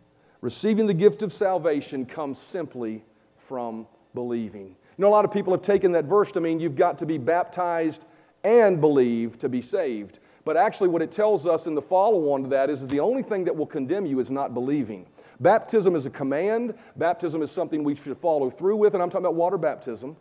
Receiving 0.41 0.87
the 0.87 0.93
gift 0.93 1.23
of 1.23 1.31
salvation 1.31 2.05
comes 2.05 2.39
simply 2.39 3.03
from 3.37 3.87
believing. 4.13 4.75
You 4.97 5.01
know, 5.03 5.07
a 5.07 5.09
lot 5.09 5.25
of 5.25 5.31
people 5.31 5.53
have 5.53 5.61
taken 5.61 5.91
that 5.93 6.05
verse 6.05 6.31
to 6.33 6.41
mean 6.41 6.59
you've 6.59 6.75
got 6.75 6.97
to 6.99 7.05
be 7.05 7.17
baptized 7.17 8.05
and 8.43 8.81
believe 8.81 9.37
to 9.39 9.49
be 9.49 9.61
saved. 9.61 10.19
But 10.43 10.57
actually, 10.57 10.89
what 10.89 11.01
it 11.01 11.11
tells 11.11 11.45
us 11.45 11.67
in 11.67 11.75
the 11.75 11.81
follow 11.81 12.31
on 12.31 12.43
to 12.43 12.49
that 12.49 12.69
is, 12.69 12.81
is 12.81 12.87
the 12.87 12.99
only 12.99 13.21
thing 13.21 13.45
that 13.45 13.55
will 13.55 13.67
condemn 13.67 14.05
you 14.05 14.19
is 14.19 14.31
not 14.31 14.53
believing. 14.53 15.05
Baptism 15.41 15.95
is 15.95 16.05
a 16.05 16.11
command, 16.11 16.75
baptism 16.95 17.41
is 17.41 17.49
something 17.49 17.83
we 17.83 17.95
should 17.95 18.15
follow 18.15 18.49
through 18.51 18.75
with, 18.75 18.93
and 18.93 19.01
I'm 19.01 19.09
talking 19.09 19.25
about 19.25 19.33
water 19.33 19.57
baptism. 19.57 20.15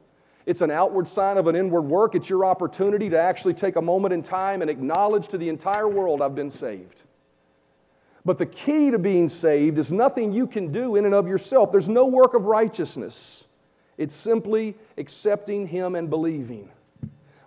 It's 0.46 0.62
an 0.62 0.70
outward 0.70 1.06
sign 1.06 1.36
of 1.36 1.46
an 1.46 1.54
inward 1.54 1.82
work. 1.82 2.14
It's 2.14 2.30
your 2.30 2.46
opportunity 2.46 3.10
to 3.10 3.18
actually 3.18 3.52
take 3.52 3.76
a 3.76 3.82
moment 3.82 4.14
in 4.14 4.22
time 4.22 4.62
and 4.62 4.70
acknowledge 4.70 5.28
to 5.28 5.38
the 5.38 5.50
entire 5.50 5.88
world, 5.88 6.22
I've 6.22 6.34
been 6.34 6.50
saved. 6.50 7.02
But 8.24 8.38
the 8.38 8.46
key 8.46 8.90
to 8.90 8.98
being 8.98 9.28
saved 9.28 9.78
is 9.78 9.92
nothing 9.92 10.32
you 10.32 10.46
can 10.46 10.72
do 10.72 10.96
in 10.96 11.04
and 11.04 11.14
of 11.14 11.28
yourself. 11.28 11.70
There's 11.70 11.88
no 11.88 12.06
work 12.06 12.32
of 12.32 12.46
righteousness. 12.46 13.46
It's 13.98 14.14
simply 14.14 14.74
accepting 14.96 15.66
Him 15.66 15.94
and 15.94 16.08
believing. 16.08 16.70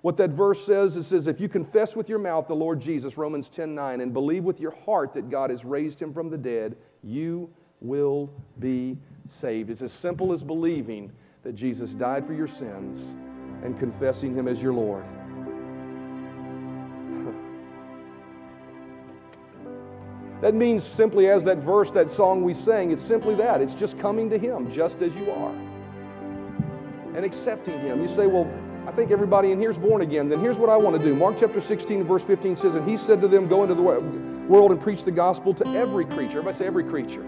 What 0.02 0.18
that 0.18 0.30
verse 0.32 0.64
says, 0.64 0.96
it 0.96 1.04
says, 1.04 1.26
if 1.26 1.40
you 1.40 1.50
confess 1.50 1.96
with 1.96 2.10
your 2.10 2.20
mouth 2.20 2.48
the 2.48 2.56
Lord 2.56 2.80
Jesus, 2.80 3.18
Romans 3.18 3.50
10 3.50 3.74
9, 3.74 4.02
and 4.02 4.14
believe 4.14 4.44
with 4.44 4.60
your 4.60 4.76
heart 4.86 5.14
that 5.14 5.30
God 5.30 5.50
has 5.50 5.66
raised 5.66 6.00
him 6.00 6.14
from 6.14 6.30
the 6.30 6.38
dead, 6.38 6.76
you 7.02 7.50
will 7.84 8.32
be 8.60 8.98
saved. 9.28 9.70
It's 9.70 9.82
as 9.82 9.92
simple 9.92 10.34
as 10.34 10.44
believing 10.44 11.12
that 11.44 11.54
Jesus 11.54 11.94
died 11.94 12.26
for 12.26 12.34
your 12.34 12.48
sins 12.48 13.16
and 13.64 13.78
confessing 13.78 14.34
him 14.34 14.48
as 14.48 14.64
your 14.64 14.74
Lord. 14.74 15.06
That 20.42 20.56
means 20.56 20.84
simply 20.84 21.30
as 21.30 21.46
that 21.46 21.60
verse, 21.60 21.92
that 21.92 22.10
song 22.10 22.44
we 22.44 22.54
sang, 22.54 22.92
it's 22.92 23.02
simply 23.02 23.34
that. 23.36 23.62
It's 23.62 23.74
just 23.74 23.98
coming 23.98 24.30
to 24.30 24.38
Him 24.38 24.70
just 24.70 25.02
as 25.02 25.16
you 25.16 25.32
are 25.32 25.56
and 27.16 27.24
accepting 27.24 27.80
Him. 27.80 28.02
You 28.02 28.10
say, 28.10 28.28
well, 28.28 28.52
I 28.86 28.92
think 28.92 29.12
everybody 29.12 29.52
in 29.52 29.60
here 29.60 29.70
is 29.70 29.78
born 29.78 30.02
again. 30.02 30.28
Then 30.28 30.42
here's 30.42 30.60
what 30.60 30.70
I 30.70 30.76
want 30.76 30.98
to 30.98 31.02
do. 31.02 31.16
Mark 31.16 31.38
chapter 31.40 31.62
16, 31.62 32.04
verse 32.04 32.26
15 32.26 32.58
says, 32.58 32.76
And 32.76 32.90
he 32.90 32.98
said 32.98 33.22
to 33.22 33.30
them, 33.30 33.48
Go 33.48 33.64
into 33.64 33.76
the 33.76 33.82
world 33.82 34.72
and 34.72 34.82
preach 34.82 35.06
the 35.06 35.12
gospel 35.12 35.54
to 35.54 35.66
every 35.70 36.04
creature. 36.04 36.40
Everybody 36.40 36.58
say, 36.58 36.66
every 36.66 36.84
creature. 36.84 37.24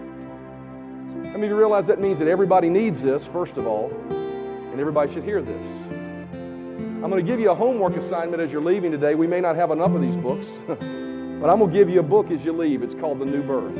I 1.32 1.38
mean, 1.38 1.50
you 1.50 1.56
realize 1.56 1.86
that 1.88 2.00
means 2.00 2.18
that 2.18 2.28
everybody 2.28 2.68
needs 2.68 3.02
this, 3.02 3.26
first 3.26 3.56
of 3.56 3.66
all, 3.66 3.90
and 4.10 4.80
everybody 4.80 5.12
should 5.12 5.24
hear 5.24 5.42
this. 5.42 5.86
I'm 5.86 7.10
going 7.10 7.24
to 7.24 7.30
give 7.30 7.38
you 7.38 7.50
a 7.50 7.54
homework 7.54 7.94
assignment 7.96 8.42
as 8.42 8.52
you're 8.52 8.62
leaving 8.62 8.90
today. 8.90 9.14
We 9.14 9.26
may 9.26 9.40
not 9.40 9.54
have 9.54 9.70
enough 9.70 9.94
of 9.94 10.00
these 10.00 10.16
books, 10.16 10.46
but 10.66 10.80
I'm 10.80 11.58
going 11.58 11.70
to 11.70 11.72
give 11.72 11.88
you 11.88 12.00
a 12.00 12.02
book 12.02 12.30
as 12.30 12.44
you 12.44 12.52
leave. 12.52 12.82
It's 12.82 12.94
called 12.94 13.18
The 13.18 13.26
New 13.26 13.42
Birth. 13.42 13.76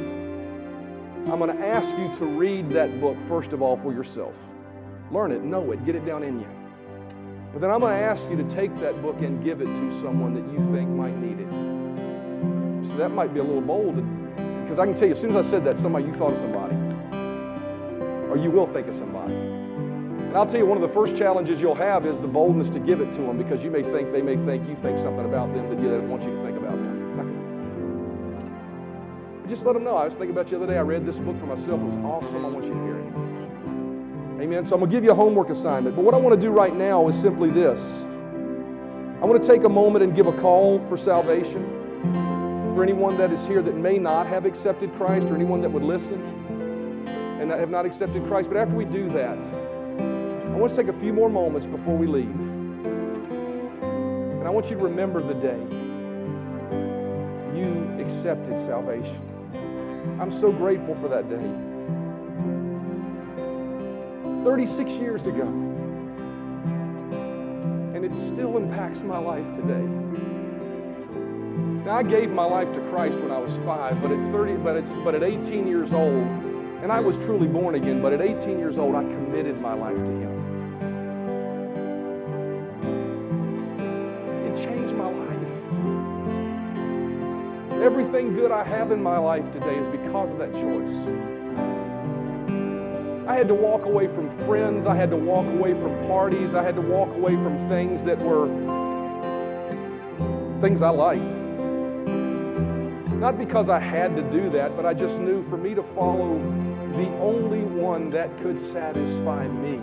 I'm 1.28 1.40
going 1.40 1.56
to 1.56 1.66
ask 1.66 1.96
you 1.98 2.14
to 2.18 2.24
read 2.24 2.70
that 2.70 3.00
book, 3.00 3.20
first 3.22 3.52
of 3.52 3.62
all, 3.62 3.76
for 3.76 3.92
yourself. 3.92 4.36
Learn 5.10 5.32
it, 5.32 5.42
know 5.42 5.72
it, 5.72 5.84
get 5.84 5.96
it 5.96 6.06
down 6.06 6.22
in 6.22 6.38
you. 6.38 6.48
But 7.52 7.62
then 7.62 7.70
I'm 7.70 7.80
going 7.80 7.98
to 7.98 8.04
ask 8.04 8.28
you 8.30 8.36
to 8.36 8.44
take 8.44 8.76
that 8.80 9.00
book 9.02 9.16
and 9.20 9.42
give 9.42 9.60
it 9.60 9.64
to 9.64 9.90
someone 9.90 10.34
that 10.34 10.52
you 10.52 10.58
think 10.72 10.88
might 10.90 11.16
need 11.16 11.40
it. 11.40 12.86
So 12.86 12.96
that 12.98 13.08
might 13.08 13.34
be 13.34 13.40
a 13.40 13.44
little 13.44 13.60
bold, 13.60 13.96
because 14.62 14.78
I 14.78 14.86
can 14.86 14.94
tell 14.94 15.08
you, 15.08 15.14
as 15.14 15.20
soon 15.20 15.30
as 15.34 15.46
I 15.46 15.50
said 15.50 15.64
that, 15.64 15.78
somebody, 15.78 16.04
you 16.04 16.12
thought 16.12 16.32
of 16.32 16.38
somebody. 16.38 16.85
Or 18.36 18.38
you 18.38 18.50
will 18.50 18.66
think 18.66 18.86
of 18.86 18.92
somebody. 18.92 19.32
And 19.32 20.36
I'll 20.36 20.44
tell 20.44 20.60
you, 20.60 20.66
one 20.66 20.76
of 20.76 20.82
the 20.82 20.94
first 20.94 21.16
challenges 21.16 21.58
you'll 21.58 21.74
have 21.74 22.04
is 22.04 22.18
the 22.18 22.28
boldness 22.28 22.68
to 22.70 22.78
give 22.78 23.00
it 23.00 23.10
to 23.14 23.22
them 23.22 23.38
because 23.38 23.64
you 23.64 23.70
may 23.70 23.82
think, 23.82 24.12
they 24.12 24.20
may 24.20 24.36
think 24.36 24.68
you 24.68 24.76
think 24.76 24.98
something 24.98 25.24
about 25.24 25.54
them 25.54 25.74
that 25.74 25.82
you 25.82 25.88
don't 25.88 26.06
want 26.06 26.22
you 26.22 26.28
to 26.28 26.42
think 26.42 26.58
about 26.58 26.72
them. 26.72 27.16
But 29.40 29.48
just 29.48 29.64
let 29.64 29.72
them 29.72 29.84
know. 29.84 29.96
I 29.96 30.04
was 30.04 30.16
thinking 30.16 30.32
about 30.32 30.50
you 30.50 30.58
the 30.58 30.64
other 30.64 30.74
day. 30.74 30.78
I 30.78 30.82
read 30.82 31.06
this 31.06 31.18
book 31.18 31.40
for 31.40 31.46
myself. 31.46 31.80
It 31.80 31.84
was 31.84 31.96
awesome. 31.96 32.44
I 32.44 32.48
want 32.50 32.66
you 32.66 32.74
to 32.74 32.82
hear 32.84 32.98
it. 32.98 34.42
Amen. 34.42 34.66
So 34.66 34.74
I'm 34.74 34.80
going 34.80 34.90
to 34.90 34.96
give 34.98 35.02
you 35.02 35.12
a 35.12 35.14
homework 35.14 35.48
assignment. 35.48 35.96
But 35.96 36.04
what 36.04 36.12
I 36.12 36.18
want 36.18 36.38
to 36.38 36.40
do 36.40 36.50
right 36.50 36.76
now 36.76 37.08
is 37.08 37.18
simply 37.18 37.48
this 37.48 38.04
I 38.04 39.24
want 39.24 39.42
to 39.42 39.48
take 39.48 39.64
a 39.64 39.68
moment 39.70 40.04
and 40.04 40.14
give 40.14 40.26
a 40.26 40.38
call 40.38 40.78
for 40.80 40.98
salvation 40.98 41.64
for 42.74 42.82
anyone 42.82 43.16
that 43.16 43.32
is 43.32 43.46
here 43.46 43.62
that 43.62 43.76
may 43.76 43.96
not 43.96 44.26
have 44.26 44.44
accepted 44.44 44.94
Christ 44.94 45.30
or 45.30 45.36
anyone 45.36 45.62
that 45.62 45.70
would 45.70 45.82
listen 45.82 46.46
and 47.50 47.60
have 47.60 47.70
not 47.70 47.86
accepted 47.86 48.26
Christ. 48.26 48.48
But 48.48 48.56
after 48.56 48.74
we 48.74 48.84
do 48.84 49.08
that, 49.10 49.38
I 49.38 50.58
want 50.58 50.72
to 50.72 50.76
take 50.76 50.88
a 50.88 50.98
few 50.98 51.12
more 51.12 51.28
moments 51.28 51.66
before 51.66 51.96
we 51.96 52.06
leave. 52.06 52.34
And 54.40 54.46
I 54.46 54.50
want 54.50 54.70
you 54.70 54.76
to 54.76 54.82
remember 54.82 55.22
the 55.22 55.34
day 55.34 55.60
you 57.56 57.96
accepted 58.00 58.58
salvation. 58.58 59.20
I'm 60.20 60.30
so 60.30 60.50
grateful 60.52 60.94
for 60.96 61.08
that 61.08 61.28
day. 61.28 61.36
36 64.44 64.92
years 64.92 65.26
ago. 65.26 65.46
And 67.94 68.04
it 68.04 68.14
still 68.14 68.56
impacts 68.56 69.02
my 69.02 69.18
life 69.18 69.46
today. 69.54 69.86
Now 71.84 71.96
I 71.96 72.02
gave 72.02 72.30
my 72.30 72.44
life 72.44 72.72
to 72.72 72.80
Christ 72.88 73.18
when 73.20 73.30
I 73.30 73.38
was 73.38 73.56
five, 73.58 74.02
but 74.02 74.10
at 74.10 74.32
30, 74.32 74.56
but 74.56 74.76
it's 74.76 74.96
but 74.98 75.14
at 75.14 75.22
18 75.22 75.66
years 75.68 75.92
old, 75.92 76.55
and 76.86 76.92
I 76.92 77.00
was 77.00 77.16
truly 77.16 77.48
born 77.48 77.74
again, 77.74 78.00
but 78.00 78.12
at 78.12 78.20
18 78.20 78.60
years 78.60 78.78
old, 78.78 78.94
I 78.94 79.02
committed 79.02 79.60
my 79.60 79.74
life 79.74 79.96
to 80.06 80.12
Him. 80.12 80.30
It 84.46 84.54
changed 84.54 84.94
my 84.94 85.08
life. 85.08 85.32
Everything 87.82 88.34
good 88.34 88.52
I 88.52 88.62
have 88.62 88.92
in 88.92 89.02
my 89.02 89.18
life 89.18 89.50
today 89.50 89.76
is 89.76 89.88
because 89.88 90.30
of 90.30 90.38
that 90.38 90.52
choice. 90.52 90.96
I 93.28 93.34
had 93.34 93.48
to 93.48 93.54
walk 93.54 93.84
away 93.84 94.06
from 94.06 94.30
friends. 94.46 94.86
I 94.86 94.94
had 94.94 95.10
to 95.10 95.16
walk 95.16 95.46
away 95.46 95.74
from 95.74 95.90
parties. 96.06 96.54
I 96.54 96.62
had 96.62 96.76
to 96.76 96.82
walk 96.82 97.08
away 97.16 97.34
from 97.34 97.58
things 97.68 98.04
that 98.04 98.20
were 98.20 98.46
things 100.60 100.82
I 100.82 100.90
liked. 100.90 101.34
Not 103.16 103.38
because 103.38 103.68
I 103.68 103.80
had 103.80 104.14
to 104.14 104.22
do 104.22 104.50
that, 104.50 104.76
but 104.76 104.86
I 104.86 104.94
just 104.94 105.20
knew 105.20 105.42
for 105.50 105.56
me 105.56 105.74
to 105.74 105.82
follow 105.82 106.38
the 106.96 107.08
only 107.18 107.62
one 107.62 108.10
that 108.10 108.36
could 108.38 108.58
satisfy 108.58 109.46
me, 109.46 109.78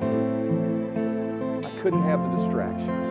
I 1.66 1.82
couldn't 1.82 2.04
have 2.04 2.22
the 2.24 2.38
distractions. 2.38 3.06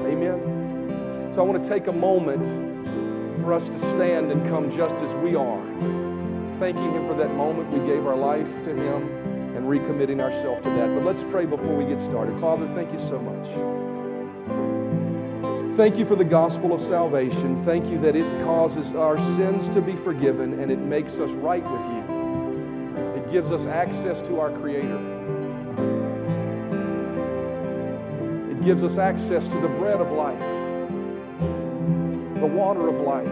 Amen? 0.00 1.32
So 1.32 1.40
I 1.40 1.44
want 1.44 1.62
to 1.62 1.68
take 1.68 1.88
a 1.88 1.92
moment 1.92 2.44
for 3.40 3.52
us 3.52 3.68
to 3.68 3.78
stand 3.78 4.30
and 4.30 4.48
come 4.48 4.70
just 4.70 4.96
as 4.96 5.14
we 5.16 5.34
are 5.34 5.62
thanking 6.58 6.92
Him 6.92 7.08
for 7.08 7.14
that 7.14 7.32
moment 7.34 7.70
we 7.70 7.80
gave 7.88 8.06
our 8.06 8.16
life 8.16 8.46
to 8.62 8.70
Him 8.70 9.02
and 9.56 9.66
recommitting 9.66 10.20
ourselves 10.20 10.62
to 10.62 10.70
that. 10.70 10.94
But 10.94 11.04
let's 11.04 11.24
pray 11.24 11.44
before 11.44 11.76
we 11.76 11.84
get 11.84 12.00
started. 12.00 12.38
Father, 12.40 12.66
thank 12.68 12.92
you 12.92 13.00
so 13.00 13.18
much. 13.18 13.81
Thank 15.76 15.96
you 15.96 16.04
for 16.04 16.16
the 16.16 16.24
gospel 16.24 16.72
of 16.72 16.80
salvation. 16.80 17.56
Thank 17.64 17.88
you 17.88 17.98
that 18.00 18.14
it 18.14 18.42
causes 18.42 18.92
our 18.92 19.18
sins 19.18 19.68
to 19.70 19.80
be 19.80 19.96
forgiven 19.96 20.60
and 20.60 20.70
it 20.70 20.78
makes 20.78 21.18
us 21.18 21.30
right 21.32 21.62
with 21.62 21.88
you. 21.90 23.16
It 23.16 23.30
gives 23.30 23.50
us 23.50 23.66
access 23.66 24.20
to 24.22 24.38
our 24.38 24.50
Creator. 24.50 24.98
It 28.50 28.64
gives 28.64 28.84
us 28.84 28.98
access 28.98 29.48
to 29.48 29.60
the 29.60 29.68
bread 29.68 30.00
of 30.00 30.10
life, 30.12 30.38
the 32.40 32.46
water 32.46 32.88
of 32.88 33.00
life, 33.00 33.24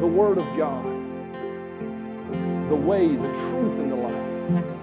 the 0.00 0.06
Word 0.06 0.38
of 0.38 0.46
God 0.56 0.98
the 2.68 2.76
way, 2.76 3.08
the 3.08 3.32
truth, 3.32 3.78
and 3.78 3.90
the 3.90 3.96
life. 3.96 4.77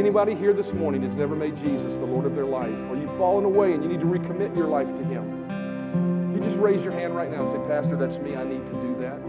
Anybody 0.00 0.34
here 0.34 0.54
this 0.54 0.72
morning 0.72 1.02
that's 1.02 1.14
never 1.14 1.36
made 1.36 1.54
Jesus 1.58 1.96
the 1.96 2.06
Lord 2.06 2.24
of 2.24 2.34
their 2.34 2.46
life, 2.46 2.74
or 2.88 2.96
you've 2.96 3.14
fallen 3.18 3.44
away 3.44 3.74
and 3.74 3.84
you 3.84 3.90
need 3.90 4.00
to 4.00 4.06
recommit 4.06 4.56
your 4.56 4.66
life 4.66 4.94
to 4.96 5.04
Him, 5.04 5.44
if 6.30 6.36
you 6.38 6.42
just 6.42 6.58
raise 6.58 6.82
your 6.82 6.94
hand 6.94 7.14
right 7.14 7.30
now 7.30 7.40
and 7.40 7.48
say, 7.50 7.58
Pastor, 7.68 7.96
that's 7.96 8.16
me, 8.16 8.34
I 8.34 8.42
need 8.42 8.64
to 8.66 8.72
do 8.80 8.96
that. 9.00 9.20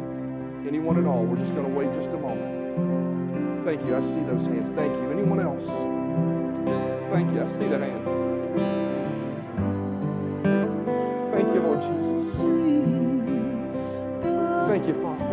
Anyone 0.66 0.98
at 0.98 1.06
all, 1.06 1.26
we're 1.26 1.36
just 1.36 1.54
going 1.54 1.68
to 1.68 1.74
wait 1.78 1.92
just 1.94 2.14
a 2.14 2.18
moment. 2.18 3.60
Thank 3.66 3.86
you. 3.86 3.98
I 3.98 4.00
see 4.00 4.22
those 4.22 4.46
hands. 4.46 4.72
Thank 4.72 4.94
you. 4.94 5.12
Anyone 5.12 5.42
else? 5.42 5.66
Thank 7.10 7.34
you. 7.34 7.44
I 7.44 7.48
see 7.48 7.68
the 7.68 7.78
hand. 7.78 8.06
Thank 11.32 11.54
you, 11.54 11.62
Lord 11.62 11.82
Jesus. 11.82 12.36
Thank 14.70 14.88
you, 14.88 14.94
Father. 15.02 15.26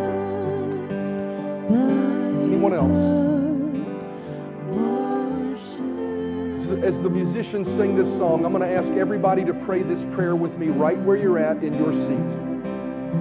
Anyone 2.43 2.73
else? 2.73 3.38
As 6.83 7.01
the 7.01 7.09
musicians 7.09 7.69
sing 7.69 7.95
this 7.95 8.17
song, 8.17 8.45
I'm 8.45 8.53
going 8.53 8.67
to 8.67 8.75
ask 8.75 8.93
everybody 8.93 9.43
to 9.45 9.53
pray 9.53 9.83
this 9.83 10.05
prayer 10.05 10.35
with 10.35 10.57
me 10.57 10.67
right 10.67 10.97
where 10.99 11.17
you're 11.17 11.37
at 11.37 11.61
in 11.61 11.73
your 11.73 11.91
seat. 11.91 12.29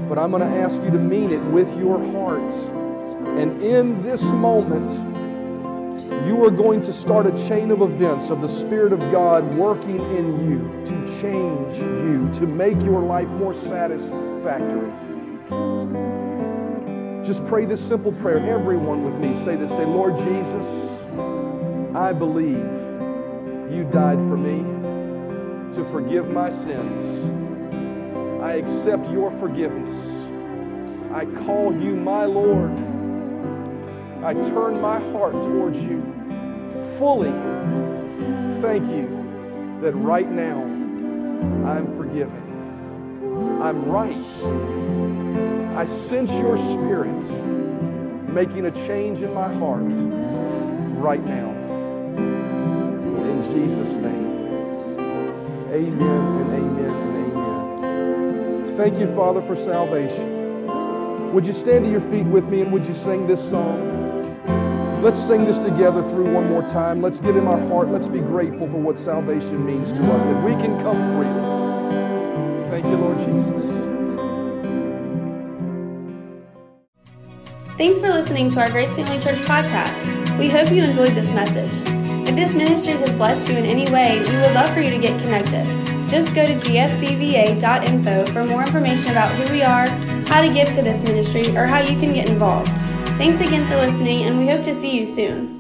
But 0.09 0.19
I'm 0.19 0.31
going 0.31 0.43
to 0.43 0.61
ask 0.61 0.81
you 0.83 0.91
to 0.91 0.99
mean 0.99 1.33
it 1.33 1.43
with 1.51 1.77
your 1.77 1.99
heart. 2.13 2.55
And 3.39 3.61
in 3.63 4.03
this 4.03 4.33
moment, 4.33 4.93
you 6.27 6.45
are 6.45 6.51
going 6.51 6.81
to 6.83 6.93
start 6.93 7.27
a 7.27 7.49
chain 7.49 7.71
of 7.71 7.83
events 7.83 8.31
of 8.31 8.41
the 8.41 8.49
Spirit 8.49 8.93
of 8.93 9.01
God 9.13 9.55
working 9.55 9.99
in 10.17 10.49
you 10.49 10.85
to 10.87 11.21
change 11.21 11.79
you, 11.79 12.31
to 12.35 12.47
make 12.47 12.81
your 12.83 13.01
life 13.01 13.29
more 13.29 13.55
satisfactory. 13.55 14.93
Just 17.25 17.47
pray 17.47 17.65
this 17.65 17.87
simple 17.87 18.13
prayer. 18.13 18.39
Everyone 18.39 19.05
with 19.05 19.19
me 19.19 19.35
say 19.35 19.57
this. 19.57 19.75
Say, 19.75 19.85
Lord 19.85 20.17
Jesus, 20.17 21.05
I 21.95 22.13
believe 22.13 22.88
you 23.71 23.85
died 23.91 24.19
for 24.19 24.37
me 24.37 24.59
to 25.75 25.85
forgive 25.91 26.31
my 26.31 26.51
sins. 26.51 27.25
I 28.41 28.55
accept 28.55 29.11
your 29.11 29.31
forgiveness. 29.33 30.31
I 31.13 31.27
call 31.45 31.75
you 31.75 31.95
my 31.97 32.25
Lord. 32.25 32.73
I 34.25 34.35
turn 34.35 34.81
my 34.81 35.01
heart 35.13 35.33
towards 35.33 35.79
you 35.79 36.01
fully. 36.99 37.33
Thank 38.61 38.89
you 38.91 39.79
that 39.83 39.93
right 39.93 40.31
now 40.31 40.63
I'm 41.67 41.87
forgiven. 41.97 42.43
I'm 43.63 43.85
right. 43.87 44.17
I 45.77 45.85
sense 45.85 46.33
your 46.33 46.57
spirit 46.57 47.23
making 48.31 48.67
a 48.67 48.71
change 48.71 49.23
in 49.23 49.33
my 49.33 49.53
heart 49.55 49.85
right 50.99 51.25
now. 51.25 51.58
Jesus' 53.53 53.99
name. 53.99 54.49
Amen 55.71 56.03
and 56.03 56.53
amen 56.55 56.91
and 56.91 57.33
amen. 57.33 58.77
Thank 58.77 58.99
you, 58.99 59.07
Father, 59.15 59.43
for 59.43 59.55
salvation. 59.55 60.37
Would 61.33 61.47
you 61.47 61.53
stand 61.53 61.85
to 61.85 61.91
your 61.91 62.01
feet 62.01 62.27
with 62.27 62.49
me 62.49 62.63
and 62.63 62.73
would 62.73 62.87
you 62.87 62.95
sing 62.95 63.27
this 63.27 63.47
song? 63.47 63.97
Let's 65.03 65.21
sing 65.21 65.45
this 65.45 65.59
together 65.59 66.03
through 66.03 66.33
one 66.33 66.49
more 66.49 66.67
time. 66.67 67.01
Let's 67.01 67.21
get 67.21 67.37
in 67.37 67.47
our 67.47 67.61
heart. 67.69 67.91
Let's 67.91 68.09
be 68.09 68.21
grateful 68.21 68.69
for 68.69 68.79
what 68.79 68.99
salvation 68.99 69.65
means 69.65 69.93
to 69.93 70.03
us, 70.13 70.25
that 70.25 70.45
we 70.45 70.53
can 70.53 70.77
come 70.83 70.97
freely. 71.17 72.69
Thank 72.71 72.87
you, 72.87 72.97
Lord 72.97 73.19
Jesus. 73.19 73.65
Thanks 77.77 78.01
for 78.01 78.09
listening 78.09 78.51
to 78.51 78.61
our 78.61 78.71
Grace 78.71 78.97
Family 78.97 79.21
Church 79.21 79.39
podcast. 79.47 80.39
We 80.39 80.49
hope 80.49 80.73
you 80.73 80.83
enjoyed 80.83 81.15
this 81.15 81.31
message. 81.31 82.08
This 82.39 82.53
ministry 82.53 82.93
has 82.93 83.17
blessed 83.17 83.49
you 83.49 83.57
in 83.57 83.67
any 83.67 83.91
way, 83.91 84.21
we 84.21 84.37
would 84.37 84.53
love 84.53 84.73
for 84.73 84.81
you 84.81 84.91
to 84.91 84.99
get 84.99 85.21
connected. 85.21 85.67
Just 86.09 86.37
go 86.37 86.47
to 86.47 86.55
gfcva.info 86.55 88.27
for 88.27 88.45
more 88.45 88.63
information 88.63 89.11
about 89.11 89.35
who 89.35 89.53
we 89.53 89.63
are, 89.63 89.89
how 90.29 90.41
to 90.41 90.49
give 90.49 90.71
to 90.77 90.83
this 90.83 91.03
ministry, 91.03 91.49
or 91.57 91.67
how 91.67 91.81
you 91.81 91.99
can 91.99 92.15
get 92.15 92.29
involved. 92.29 92.71
Thanks 93.19 93.41
again 93.41 93.67
for 93.67 93.75
listening, 93.75 94.23
and 94.23 94.39
we 94.39 94.47
hope 94.47 94.63
to 94.63 94.73
see 94.73 94.97
you 94.97 95.05
soon. 95.05 95.58